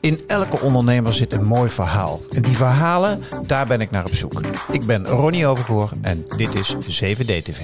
In 0.00 0.20
elke 0.26 0.60
ondernemer 0.60 1.14
zit 1.14 1.32
een 1.32 1.46
mooi 1.46 1.70
verhaal. 1.70 2.20
En 2.30 2.42
die 2.42 2.56
verhalen, 2.56 3.20
daar 3.46 3.66
ben 3.66 3.80
ik 3.80 3.90
naar 3.90 4.04
op 4.04 4.14
zoek. 4.14 4.40
Ik 4.72 4.84
ben 4.84 5.06
Ronnie 5.06 5.46
Overgoor 5.46 5.90
en 6.02 6.24
dit 6.36 6.54
is 6.54 6.74
7D 6.74 7.42
TV. 7.42 7.60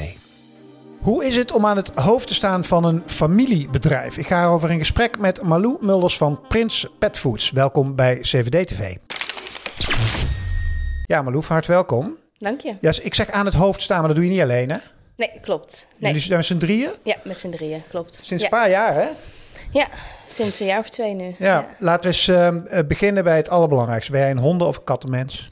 Hoe 1.00 1.25
is 1.25 1.36
het 1.36 1.52
om 1.52 1.67
aan 1.67 1.76
het 1.76 1.91
hoofd 1.94 2.26
te 2.26 2.34
staan 2.34 2.65
van 2.65 2.84
een 2.84 3.02
familiebedrijf? 3.07 4.18
Ik 4.18 4.26
ga 4.26 4.42
erover 4.42 4.70
in 4.70 4.78
gesprek 4.78 5.18
met 5.18 5.42
Malou 5.42 5.76
Mulders 5.81 6.17
van 6.17 6.41
Prins 6.49 6.86
Pet 6.99 7.18
Foods. 7.18 7.50
Welkom 7.50 7.94
bij 7.94 8.16
7D 8.16 8.64
TV. 8.64 8.96
Ja, 11.05 11.23
Malou, 11.23 11.43
van 11.43 11.53
harte 11.53 11.73
welkom. 11.73 12.16
Dank 12.39 12.61
je. 12.61 12.75
Ja, 12.80 12.93
ik 13.03 13.14
zeg 13.14 13.30
aan 13.30 13.45
het 13.45 13.55
hoofd 13.55 13.82
staan, 13.82 13.98
maar 13.98 14.07
dat 14.07 14.16
doe 14.16 14.25
je 14.25 14.30
niet 14.30 14.41
alleen, 14.41 14.71
hè? 14.71 14.77
Nee, 15.16 15.30
klopt. 15.41 15.87
Nee. 15.96 16.11
Jullie 16.11 16.27
zijn 16.27 16.37
met 16.37 16.46
z'n 16.46 16.57
drieën? 16.57 16.91
Ja, 17.03 17.16
met 17.25 17.39
z'n 17.39 17.51
drieën, 17.51 17.82
klopt. 17.89 18.14
Sinds 18.14 18.43
ja. 18.43 18.51
een 18.51 18.59
paar 18.59 18.71
jaar, 18.71 18.95
hè? 18.95 19.07
Ja, 19.75 19.88
sinds 20.29 20.61
een 20.61 20.66
jaar 20.66 20.79
of 20.79 20.88
twee 20.88 21.14
nu. 21.14 21.34
Ja, 21.38 21.68
laten 21.79 22.00
we 22.02 22.06
eens 22.06 22.29
ehm, 22.29 22.86
beginnen 22.86 23.24
bij 23.24 23.36
het 23.36 23.48
allerbelangrijkste. 23.48 24.11
Ben 24.12 24.20
jij 24.20 24.30
een 24.30 24.38
honden- 24.38 24.66
of 24.66 24.84
kattenmens? 24.84 25.48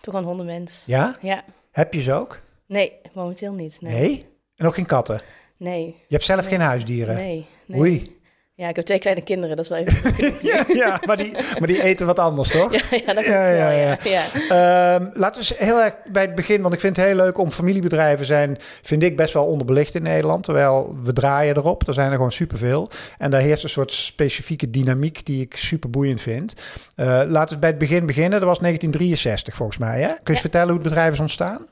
Toch 0.00 0.14
een 0.14 0.24
hondenmens. 0.24 0.82
Ja? 0.86 1.16
Ja. 1.20 1.44
Heb 1.72 1.94
je 1.94 2.00
ze 2.02 2.12
ook? 2.12 2.40
Nee, 2.66 2.92
momenteel 3.14 3.52
niet. 3.52 3.80
Nee. 3.80 3.92
Nee? 3.94 4.26
En 4.56 4.66
ook 4.66 4.74
geen 4.74 4.86
katten? 4.86 5.22
Nee. 5.56 5.84
Je 5.86 6.14
hebt 6.14 6.24
zelf 6.24 6.46
geen 6.46 6.60
huisdieren? 6.60 7.14
Nee. 7.14 7.46
nee. 7.66 7.80
Oei. 7.80 8.19
Ja, 8.60 8.68
ik 8.68 8.76
heb 8.76 8.84
twee 8.84 8.98
kleine 8.98 9.22
kinderen, 9.22 9.56
dat 9.56 9.64
is 9.64 9.70
wel 9.70 9.78
even. 9.78 10.38
Ja, 10.50 10.64
ja 10.68 11.00
maar, 11.04 11.16
die, 11.16 11.32
maar 11.32 11.66
die 11.66 11.82
eten 11.82 12.06
wat 12.06 12.18
anders, 12.18 12.50
toch? 12.50 12.72
Ja, 12.90 12.98
ja, 13.06 13.14
dat 13.14 13.24
Ja, 13.24 13.48
ja, 13.48 13.64
wel, 13.64 13.78
ja. 13.78 13.98
ja. 14.02 14.22
Ehm, 14.32 15.08
laten 15.12 15.42
we 15.42 15.48
eens 15.48 15.58
heel 15.58 15.80
erg 15.80 15.94
bij 16.12 16.22
het 16.22 16.34
begin, 16.34 16.62
want 16.62 16.74
ik 16.74 16.80
vind 16.80 16.96
het 16.96 17.06
heel 17.06 17.14
leuk 17.14 17.38
om 17.38 17.50
familiebedrijven 17.50 18.26
zijn, 18.26 18.56
vind 18.82 19.02
ik 19.02 19.16
best 19.16 19.34
wel 19.34 19.46
onderbelicht 19.46 19.94
in 19.94 20.02
Nederland. 20.02 20.44
Terwijl 20.44 20.96
we 21.02 21.12
draaien 21.12 21.56
erop, 21.56 21.88
er 21.88 21.94
zijn 21.94 22.08
er 22.08 22.14
gewoon 22.14 22.32
superveel. 22.32 22.90
En 23.18 23.30
daar 23.30 23.40
heerst 23.40 23.62
een 23.62 23.68
soort 23.68 23.92
specifieke 23.92 24.70
dynamiek 24.70 25.26
die 25.26 25.40
ik 25.40 25.56
super 25.56 25.90
boeiend 25.90 26.20
vind. 26.20 26.54
Eh, 26.94 27.22
laten 27.26 27.54
we 27.54 27.60
bij 27.60 27.70
het 27.70 27.78
begin 27.78 28.06
beginnen. 28.06 28.40
Dat 28.40 28.48
was 28.48 28.58
1963 28.58 29.54
volgens 29.54 29.78
mij. 29.78 30.00
Hè? 30.00 30.08
Kun 30.08 30.20
je 30.24 30.30
eens 30.30 30.40
vertellen 30.40 30.68
hoe 30.68 30.78
het 30.78 30.88
bedrijf 30.88 31.12
is 31.12 31.20
ontstaan? 31.20 31.66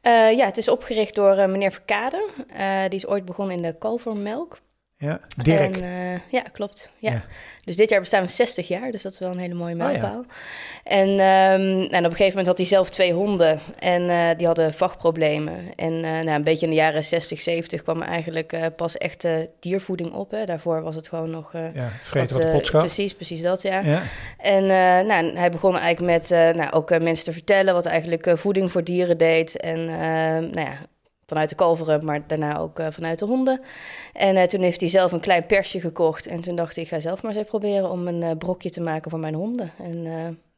Eh, 0.00 0.36
ja, 0.36 0.46
het 0.46 0.58
is 0.58 0.68
opgericht 0.68 1.14
door 1.14 1.36
eh, 1.36 1.48
meneer 1.48 1.72
Verkade. 1.72 2.28
Die 2.88 2.98
is 2.98 3.06
ooit 3.06 3.24
begonnen 3.24 3.56
in 3.56 3.62
de 3.62 3.74
kalvermelk. 3.78 4.58
Ja, 5.02 5.20
Dirk. 5.42 5.76
En, 5.76 5.82
eh, 5.82 6.20
ja, 6.30 6.42
klopt. 6.52 6.90
Ja. 6.98 7.10
Ja. 7.10 7.22
Dus 7.64 7.76
dit 7.76 7.90
jaar 7.90 8.00
bestaan 8.00 8.22
we 8.22 8.28
60 8.28 8.68
jaar, 8.68 8.90
dus 8.90 9.02
dat 9.02 9.12
is 9.12 9.18
wel 9.18 9.30
een 9.30 9.38
hele 9.38 9.54
mooie 9.54 9.72
Oh, 9.72 9.78
ja. 9.78 9.86
mijlpaal. 9.86 10.24
En, 10.84 11.08
ehm, 11.08 11.92
en 11.92 12.04
op 12.04 12.10
een 12.10 12.16
gegeven 12.16 12.28
moment 12.28 12.46
had 12.46 12.56
hij 12.56 12.66
zelf 12.66 12.90
twee 12.90 13.12
honden 13.12 13.60
en 13.78 14.10
eh, 14.10 14.28
die 14.36 14.46
hadden 14.46 14.74
vachtproblemen. 14.74 15.54
En 15.76 15.92
eh, 15.92 16.10
nou, 16.10 16.28
een 16.28 16.44
beetje 16.44 16.66
in 16.66 16.72
de 16.72 16.78
jaren 16.78 17.04
60, 17.04 17.40
70 17.40 17.82
kwam 17.82 18.02
eigenlijk 18.02 18.70
pas 18.76 18.98
echte 18.98 19.50
diervoeding 19.60 20.12
op. 20.12 20.30
Hè. 20.30 20.44
Daarvoor 20.44 20.82
was 20.82 20.94
het 20.94 21.08
gewoon 21.08 21.30
nog... 21.30 21.52
ja, 21.52 21.90
vreten 22.00 22.52
wat, 22.52 22.64
de. 22.64 22.78
Precies, 22.78 23.14
precies 23.14 23.42
dat, 23.42 23.62
ja. 23.62 23.80
Ja. 23.80 24.02
En 24.38 24.66
nou, 25.06 25.36
hij 25.36 25.50
begon 25.50 25.78
eigenlijk 25.78 26.12
met 26.12 26.56
nou, 26.56 26.72
ook 26.72 27.00
mensen 27.00 27.24
te 27.24 27.32
vertellen 27.32 27.74
wat 27.74 27.86
eigenlijk 27.86 28.32
voeding 28.34 28.72
voor 28.72 28.84
dieren 28.84 29.18
deed. 29.18 29.56
En 29.56 29.78
eh, 29.78 30.50
nou 30.50 30.60
ja, 30.60 30.78
vanuit 31.32 31.48
de 31.50 31.54
kalveren, 31.54 32.04
maar 32.04 32.22
daarna 32.26 32.58
ook 32.58 32.78
eh, 32.78 32.86
vanuit 32.90 33.18
de 33.18 33.24
honden. 33.24 33.60
En 34.12 34.36
eh, 34.36 34.42
toen 34.42 34.60
heeft 34.60 34.80
hij 34.80 34.88
zelf 34.88 35.12
een 35.12 35.20
klein 35.20 35.46
persje 35.46 35.80
gekocht. 35.80 36.26
En 36.26 36.40
toen 36.40 36.56
dacht 36.56 36.76
ik, 36.76 36.82
ik 36.82 36.88
ga 36.88 37.00
zelf 37.00 37.22
maar 37.22 37.36
eens 37.36 37.48
proberen 37.48 37.90
om 37.90 38.06
een 38.06 38.22
eh, 38.22 38.30
brokje 38.38 38.70
te 38.70 38.80
maken 38.80 39.10
voor 39.10 39.20
mijn 39.20 39.34
honden. 39.34 39.72
En 39.78 40.04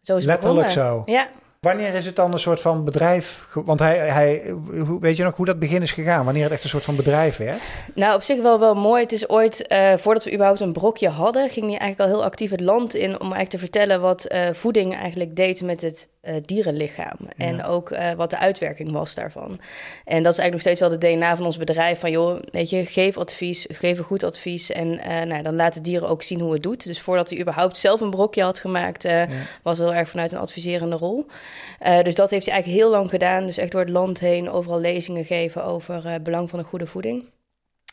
zo 0.01 0.17
is 0.17 0.25
het 0.25 0.33
Letterlijk 0.33 0.67
begonnen. 0.67 1.05
zo. 1.07 1.13
Ja, 1.13 1.29
Wanneer 1.61 1.95
is 1.95 2.07
het 2.07 2.17
dan 2.17 2.33
een 2.33 2.39
soort 2.39 2.61
van 2.61 2.85
bedrijf? 2.85 3.47
Want 3.55 3.81
hij, 3.81 3.97
hij, 3.97 4.55
hoe, 4.87 5.01
weet 5.01 5.17
je 5.17 5.23
nog 5.23 5.37
hoe 5.37 5.47
dat 5.47 5.59
begin 5.59 5.83
is 5.83 5.93
gegaan? 5.93 6.25
Wanneer 6.25 6.43
het 6.43 6.53
echt 6.53 6.63
een 6.63 6.69
soort 6.69 6.85
van 6.85 6.97
bedrijf 6.97 7.37
werd? 7.37 7.61
Nou, 7.95 8.15
op 8.15 8.23
zich 8.23 8.43
wel, 8.43 8.61
wel 8.61 8.75
mooi. 8.75 9.03
Het 9.03 9.13
is 9.13 9.29
ooit, 9.29 9.65
voordat 9.97 10.25
we 10.25 10.33
überhaupt 10.33 10.61
een 10.61 10.73
brokje 10.73 11.09
hadden, 11.09 11.51
ging 11.51 11.67
hij 11.71 11.79
eigenlijk 11.79 12.01
al 12.11 12.17
heel 12.17 12.25
actief 12.25 12.51
het 12.51 12.61
land 12.61 12.95
in 12.95 13.11
om 13.11 13.21
eigenlijk 13.21 13.51
te 13.51 13.59
vertellen 13.59 14.01
wat 14.01 14.35
voeding 14.53 14.97
eigenlijk 14.97 15.37
deed 15.37 15.63
met 15.63 15.81
het 15.81 16.09
eh, 16.25 16.35
dierenlichaam. 16.45 17.17
En 17.37 17.65
ook 17.65 17.91
eh, 17.91 18.13
wat 18.13 18.31
de 18.31 18.39
uitwerking 18.39 18.93
was 18.93 19.15
daarvan. 19.15 19.61
En 20.05 20.23
dat 20.23 20.33
is 20.33 20.39
eigenlijk 20.39 20.53
nog 20.53 20.61
steeds 20.61 20.81
wel 20.81 20.89
de 20.89 20.99
DNA 20.99 21.37
van 21.37 21.47
ons 21.47 21.57
bedrijf. 21.57 21.99
Van 21.99 22.11
joh, 22.11 22.39
weet 22.51 22.71
je, 22.71 22.87
geef 22.87 23.19
advies, 23.19 23.67
geef 23.69 23.99
een 23.99 24.05
goed 24.05 24.23
advies. 24.23 24.71
En 24.71 24.99
eh, 24.99 25.23
nou, 25.23 25.43
dan 25.43 25.57
laten 25.57 25.83
dieren 25.83 26.09
ook 26.09 26.23
zien 26.23 26.41
hoe 26.41 26.53
het 26.53 26.63
doet. 26.63 26.85
Dus 26.85 27.01
voordat 27.01 27.31
hij 27.31 27.41
überhaupt 27.41 27.77
zelf 27.77 28.01
een 28.01 28.11
brokje 28.11 28.43
had 28.43 28.59
gemaakt, 28.59 29.05
eh, 29.05 29.23
was 29.63 29.79
heel 29.79 29.95
erg 29.95 30.09
vanuit 30.09 30.33
een 30.33 30.39
adviserende 30.39 30.97
rol. 30.97 31.27
Dus 32.03 32.15
dat 32.15 32.31
heeft 32.31 32.47
hij 32.47 32.55
eigenlijk 32.55 32.83
heel 32.83 32.91
lang 32.91 33.11
gedaan. 33.11 33.47
Dus 33.47 33.57
echt 33.57 33.73
door 33.73 33.81
het 33.81 33.91
land 33.91 34.21
heen 34.21 34.51
overal 34.51 34.81
lezingen 34.81 35.25
geven 35.25 35.65
over 35.65 36.09
het 36.09 36.23
belang 36.23 36.51
van 36.51 36.59
een 36.59 36.65
goede 36.65 36.87
voeding. 36.87 37.34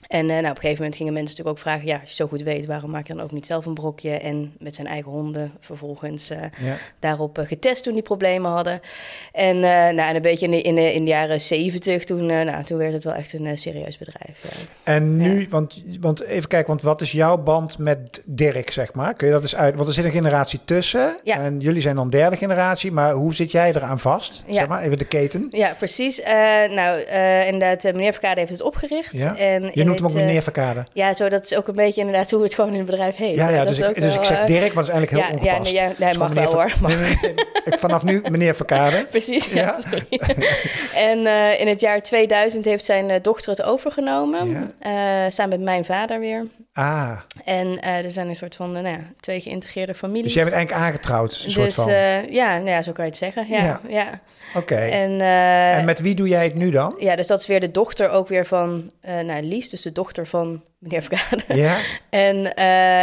En 0.07 0.29
eh, 0.29 0.35
nou, 0.35 0.39
op 0.39 0.49
een 0.49 0.55
gegeven 0.55 0.77
moment 0.77 0.95
gingen 0.95 1.13
mensen 1.13 1.37
natuurlijk 1.37 1.57
ook 1.57 1.63
vragen: 1.63 1.87
ja, 1.87 1.99
als 1.99 2.09
je 2.09 2.15
zo 2.15 2.27
goed 2.27 2.41
weet, 2.41 2.65
waarom 2.65 2.91
maak 2.91 3.07
je 3.07 3.13
dan 3.13 3.23
ook 3.23 3.31
niet 3.31 3.45
zelf 3.45 3.65
een 3.65 3.73
brokje? 3.73 4.11
En 4.11 4.53
met 4.59 4.75
zijn 4.75 4.87
eigen 4.87 5.11
honden 5.11 5.51
vervolgens 5.59 6.29
eh, 6.29 6.37
Ja. 6.59 6.77
daarop 6.99 7.37
eh, 7.37 7.47
getest 7.47 7.83
toen 7.83 7.93
die 7.93 8.01
problemen 8.01 8.51
hadden. 8.51 8.79
En, 9.31 9.59
nou, 9.59 9.99
en 9.99 10.15
een 10.15 10.21
beetje 10.21 10.45
in 10.45 10.51
de, 10.51 10.61
in 10.61 10.75
de, 10.75 10.93
in 10.93 11.03
de 11.03 11.09
jaren 11.09 11.41
zeventig, 11.41 12.03
toen, 12.03 12.25
nou, 12.25 12.63
toen 12.63 12.77
werd 12.77 12.93
het 12.93 13.03
wel 13.03 13.13
echt 13.13 13.33
een 13.33 13.57
serieus 13.57 13.97
bedrijf. 13.97 14.41
Ja. 14.41 14.93
En 14.93 15.17
nu, 15.17 15.47
want, 15.49 15.83
want 15.99 16.23
even 16.23 16.49
kijken, 16.49 16.67
want 16.67 16.81
wat 16.81 17.01
is 17.01 17.11
jouw 17.11 17.37
band 17.37 17.77
met 17.77 18.21
Dirk, 18.25 18.71
zeg 18.71 18.93
maar? 18.93 19.13
Kun 19.13 19.27
je 19.27 19.33
dat 19.33 19.41
eens 19.41 19.55
uit? 19.55 19.75
Want 19.75 19.87
er 19.87 19.93
zit 19.93 20.05
een 20.05 20.11
generatie 20.11 20.59
tussen. 20.65 21.19
Ja. 21.23 21.37
En 21.37 21.59
jullie 21.59 21.81
zijn 21.81 21.95
dan 21.95 22.09
derde 22.09 22.37
generatie, 22.37 22.91
maar 22.91 23.13
hoe 23.13 23.33
zit 23.33 23.51
jij 23.51 23.69
eraan 23.69 23.99
vast? 23.99 24.43
Ja. 24.47 24.53
Zeg 24.53 24.67
maar, 24.67 24.81
even 24.81 24.97
de 24.97 25.05
keten. 25.05 25.47
Ja, 25.49 25.73
precies. 25.77 26.21
Nou, 26.69 26.99
inderdaad, 27.45 27.83
meneer 27.83 28.11
Verkade 28.11 28.39
heeft 28.39 28.51
het 28.51 28.61
opgericht. 28.61 29.19
Ja. 29.19 29.37
En 29.37 29.71
noemt 29.99 29.99
hem 29.99 30.07
ook 30.07 30.11
het, 30.13 30.21
eh, 30.21 30.25
meneer 30.27 30.43
Verkade. 30.43 30.85
Ja, 30.93 31.13
zo, 31.13 31.29
dat 31.29 31.43
is 31.43 31.55
ook 31.55 31.67
een 31.67 31.75
beetje 31.75 32.01
inderdaad 32.01 32.31
hoe 32.31 32.43
het 32.43 32.53
gewoon 32.53 32.71
in 32.71 32.77
het 32.77 32.85
bedrijf 32.85 33.15
heet. 33.15 33.35
Ja, 33.35 33.49
ja, 33.49 33.65
dus 33.65 33.79
is 33.79 33.87
ik, 33.89 34.01
dus 34.01 34.15
ik 34.15 34.23
zeg 34.23 34.39
eh, 34.39 34.45
Dirk, 34.45 34.73
maar 34.73 34.83
dat 34.83 34.93
is 34.95 34.99
eigenlijk 34.99 35.11
heel 35.11 35.19
ja, 35.19 35.43
ja, 35.43 35.51
ongepast. 35.57 35.73
nee, 35.73 35.81
ja, 35.81 35.91
nee, 35.97 36.13
gewoon 36.13 36.33
mag 36.33 36.43
wel, 36.43 36.53
meneer 36.53 36.69
hoor, 36.79 36.89
Nee, 36.89 36.97
nee, 36.97 37.17
nee. 37.21 37.33
ik, 37.65 37.77
vanaf 37.79 38.03
nu 38.03 38.21
meneer 38.31 38.55
Verkade. 38.55 39.05
Precies, 39.09 39.45
Ja? 39.45 39.79
en 40.95 41.25
eh, 41.25 41.59
in 41.59 41.67
het 41.67 41.81
jaar 41.81 42.01
2000 42.01 42.65
heeft 42.65 42.85
zijn 42.85 43.21
dochter 43.21 43.49
het 43.51 43.61
overgenomen. 43.63 44.73
samen 45.29 45.49
met 45.49 45.61
mijn 45.61 45.85
vader 45.85 46.19
weer. 46.19 46.45
Ah, 46.73 47.19
En 47.45 47.81
eh, 47.81 48.05
er 48.05 48.11
zijn 48.11 48.27
een 48.27 48.35
soort 48.35 48.55
van 48.55 48.75
eh, 48.75 48.81
nou 48.83 48.95
ja, 48.95 49.03
twee 49.19 49.41
geïntegreerde 49.41 49.93
families. 49.93 50.23
dus 50.23 50.33
jij 50.33 50.43
bent 50.43 50.55
eigenlijk 50.55 50.85
aangetrouwd, 50.85 51.41
een 51.45 51.51
soort 51.51 51.65
Dus 51.65 51.73
van. 51.75 51.89
eh, 51.89 52.29
ja, 52.29 52.53
nou 52.57 52.69
ja, 52.69 52.81
zo 52.81 52.91
kan 52.91 53.03
je 53.05 53.09
het 53.09 53.19
zeggen. 53.19 53.47
Ja, 53.47 53.63
Ja. 53.63 53.81
ja. 53.87 54.21
Oké. 54.55 54.75
En, 54.75 55.21
En 55.21 55.85
met 55.85 55.99
wie 55.99 56.15
doe 56.15 56.27
jij 56.27 56.43
het 56.43 56.55
nu 56.55 56.69
dan? 56.71 56.95
ja, 56.99 57.15
dus 57.15 57.27
dat 57.27 57.39
is 57.39 57.47
weer 57.47 57.59
de 57.59 57.71
dochter 57.71 58.09
ook 58.09 58.27
weer 58.27 58.45
van 58.45 58.91
nou, 59.01 59.41
Lies, 59.41 59.69
dus 59.69 59.81
de 59.81 59.91
dochter 59.91 60.27
van 60.27 60.63
meneer 60.77 61.01
Verkade. 61.03 61.43
Ja? 61.47 61.79
En, 62.09 62.55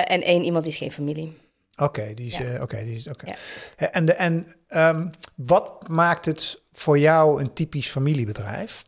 en 0.05 0.23
één 0.23 0.45
iemand 0.45 0.65
die 0.65 0.73
is 0.73 0.79
geen 0.79 0.93
familie. 0.93 1.37
Oké, 1.77 2.15
die 2.15 2.27
is. 2.27 2.37
Ja. 2.39 2.63
Oké, 2.63 2.85
die 2.85 2.97
is. 2.97 3.07
Oké. 3.09 3.27
En, 3.77 4.05
de, 4.05 4.13
en 4.13 4.47
ehm, 4.69 5.07
wat 5.35 5.89
maakt 5.89 6.25
het 6.27 6.61
voor 6.73 6.99
jou 6.99 7.41
een 7.41 7.53
typisch 7.53 7.89
familiebedrijf? 7.91 8.85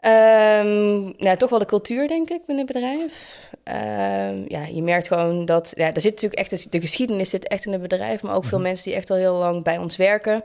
Ehm, 0.00 1.00
nou, 1.16 1.36
toch 1.36 1.50
wel 1.50 1.58
de 1.58 1.66
cultuur, 1.66 2.08
denk 2.08 2.30
ik, 2.30 2.46
binnen 2.46 2.66
het 2.66 2.74
bedrijf. 2.74 3.12
Ehm, 3.62 4.44
ja, 4.48 4.64
je 4.66 4.82
merkt 4.82 5.06
gewoon 5.06 5.44
dat... 5.44 5.72
Ja, 5.74 5.94
er 5.94 6.00
zit 6.00 6.12
natuurlijk 6.12 6.40
echt... 6.40 6.72
De 6.72 6.80
geschiedenis 6.80 7.30
zit 7.30 7.48
echt 7.48 7.66
in 7.66 7.72
het 7.72 7.80
bedrijf... 7.82 8.22
maar 8.22 8.34
ook 8.34 8.44
veel 8.44 8.60
mensen 8.60 8.84
die 8.84 8.94
echt 8.94 9.10
al 9.10 9.16
heel 9.16 9.34
lang 9.34 9.64
bij 9.64 9.78
ons 9.78 9.96
werken. 9.96 10.44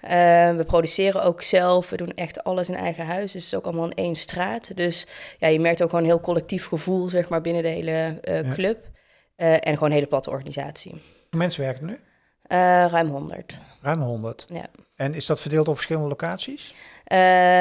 Ehm, 0.00 0.56
we 0.56 0.64
produceren 0.64 1.22
ook 1.22 1.42
zelf. 1.42 1.90
We 1.90 1.96
doen 1.96 2.12
echt 2.14 2.44
alles 2.44 2.68
in 2.68 2.74
eigen 2.74 3.06
huis. 3.06 3.32
Dus 3.32 3.44
het 3.44 3.52
is 3.52 3.58
ook 3.58 3.64
allemaal 3.64 3.84
in 3.84 4.04
één 4.04 4.16
straat. 4.16 4.76
Dus 4.76 5.06
ja, 5.38 5.48
je 5.48 5.60
merkt 5.60 5.82
ook 5.82 5.88
gewoon 5.88 6.04
een 6.04 6.10
heel 6.10 6.20
collectief 6.20 6.66
gevoel... 6.66 7.08
zeg 7.08 7.28
maar, 7.28 7.40
binnen 7.40 7.62
de 7.62 7.68
hele 7.68 8.18
eh, 8.20 8.52
club. 8.52 8.90
Eh, 9.36 9.52
en 9.52 9.74
gewoon 9.74 9.88
een 9.88 9.94
hele 9.94 10.06
platte 10.06 10.30
organisatie. 10.30 10.90
Hoeveel 10.90 11.38
mensen 11.38 11.62
werken 11.62 11.82
er 11.82 11.88
nu? 11.88 11.98
Eh, 12.42 12.58
ruim 12.90 13.08
100, 13.08 13.60
Ruim 13.80 14.00
100. 14.00 14.46
ja. 14.48 14.66
En 14.96 15.14
is 15.14 15.26
dat 15.26 15.40
verdeeld 15.40 15.62
over 15.62 15.74
verschillende 15.74 16.08
locaties? 16.08 16.74
Eh, 17.04 17.18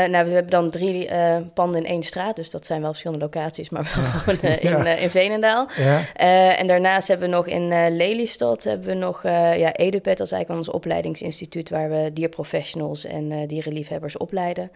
nou, 0.09 0.25
we 0.25 0.31
hebben 0.31 0.47
dan 0.47 0.69
drie 0.69 1.07
eh, 1.07 1.37
panden 1.53 1.83
in 1.83 1.89
één 1.89 2.03
straat, 2.03 2.35
dus 2.35 2.49
dat 2.49 2.65
zijn 2.65 2.81
wel 2.81 2.89
verschillende 2.89 3.23
locaties, 3.23 3.69
maar 3.69 3.91
wel 3.95 4.03
gewoon 4.19 4.41
eh, 4.41 4.63
in, 4.63 5.01
in 5.01 5.09
Veenendaal. 5.09 5.67
En 6.15 6.67
daarnaast 6.67 7.07
hebben 7.07 7.29
we 7.29 7.35
nog 7.35 7.47
in 7.47 7.95
Lelystad 7.95 8.63
hebben 8.63 8.87
we 8.87 8.93
nog 8.93 9.23
ja, 9.23 9.73
EduPet, 9.73 10.17
dat 10.17 10.25
is 10.25 10.33
eigenlijk 10.33 10.65
ons 10.65 10.75
opleidingsinstituut 10.75 11.69
waar 11.69 11.89
we 11.89 12.13
dierprofessionals 12.13 13.05
en 13.05 13.47
dierenliefhebbers 13.47 14.17
opleiden. 14.17 14.71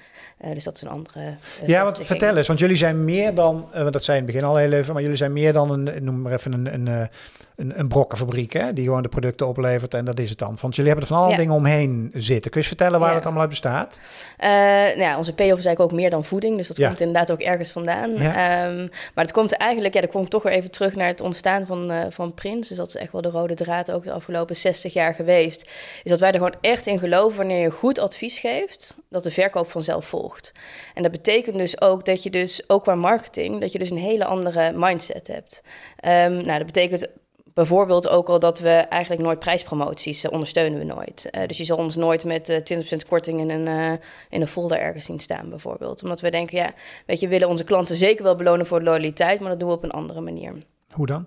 Dus 0.53 0.63
dat 0.63 0.75
is 0.75 0.81
een 0.81 0.89
andere. 0.89 1.19
Ja, 1.65 1.81
vestiging. 1.81 2.07
vertel 2.07 2.37
eens, 2.37 2.47
want 2.47 2.59
jullie 2.59 2.75
zijn 2.75 3.05
meer 3.05 3.35
dan, 3.35 3.67
want 3.73 3.93
dat 3.93 4.03
zei 4.03 4.17
in 4.17 4.23
het 4.23 4.33
begin 4.33 4.47
al 4.47 4.55
heel 4.55 4.71
even, 4.71 4.93
maar 4.93 5.01
jullie 5.01 5.17
zijn 5.17 5.33
meer 5.33 5.53
dan 5.53 5.71
een, 5.71 6.03
noem 6.03 6.21
maar 6.21 6.33
even 6.33 6.53
een, 6.53 6.73
een, 6.73 7.09
een, 7.55 7.79
een 7.79 7.87
brokkenfabriek, 7.87 8.53
hè, 8.53 8.73
die 8.73 8.83
gewoon 8.83 9.01
de 9.01 9.09
producten 9.09 9.47
oplevert 9.47 9.93
en 9.93 10.05
dat 10.05 10.19
is 10.19 10.29
het 10.29 10.37
dan. 10.37 10.57
Want 10.61 10.75
jullie 10.75 10.91
hebben 10.91 11.09
er 11.09 11.15
van 11.15 11.23
alle 11.23 11.31
Ja. 11.33 11.37
dingen 11.37 11.53
omheen 11.55 12.09
zitten. 12.13 12.41
Kun 12.51 12.51
je 12.51 12.57
eens 12.57 12.67
vertellen 12.67 12.99
waar 12.99 13.09
Ja. 13.09 13.15
het 13.15 13.23
allemaal 13.23 13.41
uit 13.41 13.49
bestaat? 13.49 13.99
Eh, 14.37 14.49
nou 14.49 14.99
ja, 14.99 15.17
onze 15.17 15.33
payoff 15.33 15.59
is 15.59 15.65
eigenlijk 15.65 15.93
ook 15.93 15.99
meer 15.99 16.09
dan 16.09 16.25
voeding, 16.25 16.57
dus 16.57 16.67
dat 16.67 16.77
komt 16.85 16.99
inderdaad 16.99 17.31
ook 17.31 17.39
ergens 17.41 17.69
vandaan. 17.71 18.15
Ehm, 18.15 18.87
maar 19.13 19.23
het 19.23 19.31
komt 19.31 19.51
eigenlijk, 19.57 19.93
ja, 19.93 20.01
dat 20.01 20.09
komt 20.11 20.29
toch 20.29 20.43
weer 20.43 20.51
even 20.53 20.71
terug 20.71 20.95
naar 20.95 21.07
het 21.07 21.21
ontstaan 21.21 21.65
van, 21.65 21.91
eh, 21.91 22.01
van 22.09 22.33
Prins. 22.33 22.67
Dus 22.67 22.77
dat 22.77 22.87
is 22.87 22.95
echt 22.95 23.11
wel 23.11 23.21
de 23.21 23.29
rode 23.29 23.53
draad 23.53 23.91
ook 23.91 24.03
de 24.03 24.11
afgelopen 24.11 24.55
60 24.55 24.93
jaar 24.93 25.13
geweest. 25.13 25.61
Is 26.03 26.09
dat 26.11 26.19
wij 26.19 26.29
er 26.29 26.35
gewoon 26.37 26.55
echt 26.61 26.87
in 26.87 26.99
geloven 26.99 27.37
wanneer 27.37 27.61
je 27.61 27.71
goed 27.71 27.99
advies 27.99 28.39
geeft, 28.39 28.95
dat 29.09 29.23
de 29.23 29.31
verkoop 29.31 29.71
vanzelf 29.71 30.05
volgt. 30.05 30.51
En 30.93 31.03
dat 31.03 31.11
betekent 31.11 31.55
dus 31.57 31.81
ook 31.81 32.05
dat 32.05 32.23
je 32.23 32.29
dus, 32.29 32.63
ook 32.69 32.83
qua 32.83 32.95
marketing, 32.95 33.59
dat 33.61 33.71
je 33.71 33.79
dus 33.79 33.89
een 33.89 33.97
hele 33.97 34.25
andere 34.25 34.71
mindset 34.75 35.27
hebt. 35.27 35.61
Ehm, 35.99 36.33
nou, 36.33 36.57
dat 36.57 36.65
betekent 36.65 37.07
bijvoorbeeld 37.55 38.07
ook 38.07 38.27
al 38.27 38.39
dat 38.39 38.59
we 38.59 38.69
eigenlijk 38.69 39.21
nooit 39.21 39.39
prijspromoties 39.39 40.23
uh, 40.23 40.31
ondersteunen 40.31 40.79
we 40.79 40.85
nooit. 40.85 41.27
Uh, 41.31 41.47
dus 41.47 41.57
je 41.57 41.65
zal 41.65 41.77
ons 41.77 41.95
nooit 41.95 42.23
met 42.23 42.49
uh, 42.49 42.83
20% 42.83 43.07
korting 43.09 43.39
in 43.39 43.49
een, 43.49 43.99
in 44.29 44.41
een 44.41 44.47
folder 44.47 44.79
ergens 44.79 45.05
zien 45.05 45.19
staan, 45.19 45.49
bijvoorbeeld. 45.49 46.03
Omdat 46.03 46.19
we 46.19 46.31
denken, 46.31 46.57
ja, 46.57 46.73
weet 47.05 47.19
je, 47.19 47.25
we 47.25 47.31
willen 47.31 47.49
onze 47.49 47.63
klanten 47.63 47.95
zeker 47.95 48.23
wel 48.23 48.35
belonen 48.35 48.65
voor 48.65 48.81
loyaliteit, 48.81 49.39
maar 49.39 49.49
dat 49.49 49.59
doen 49.59 49.69
we 49.69 49.75
op 49.75 49.83
een 49.83 49.91
andere 49.91 50.21
manier. 50.21 50.53
Hoe 50.95 51.05
dan? 51.05 51.25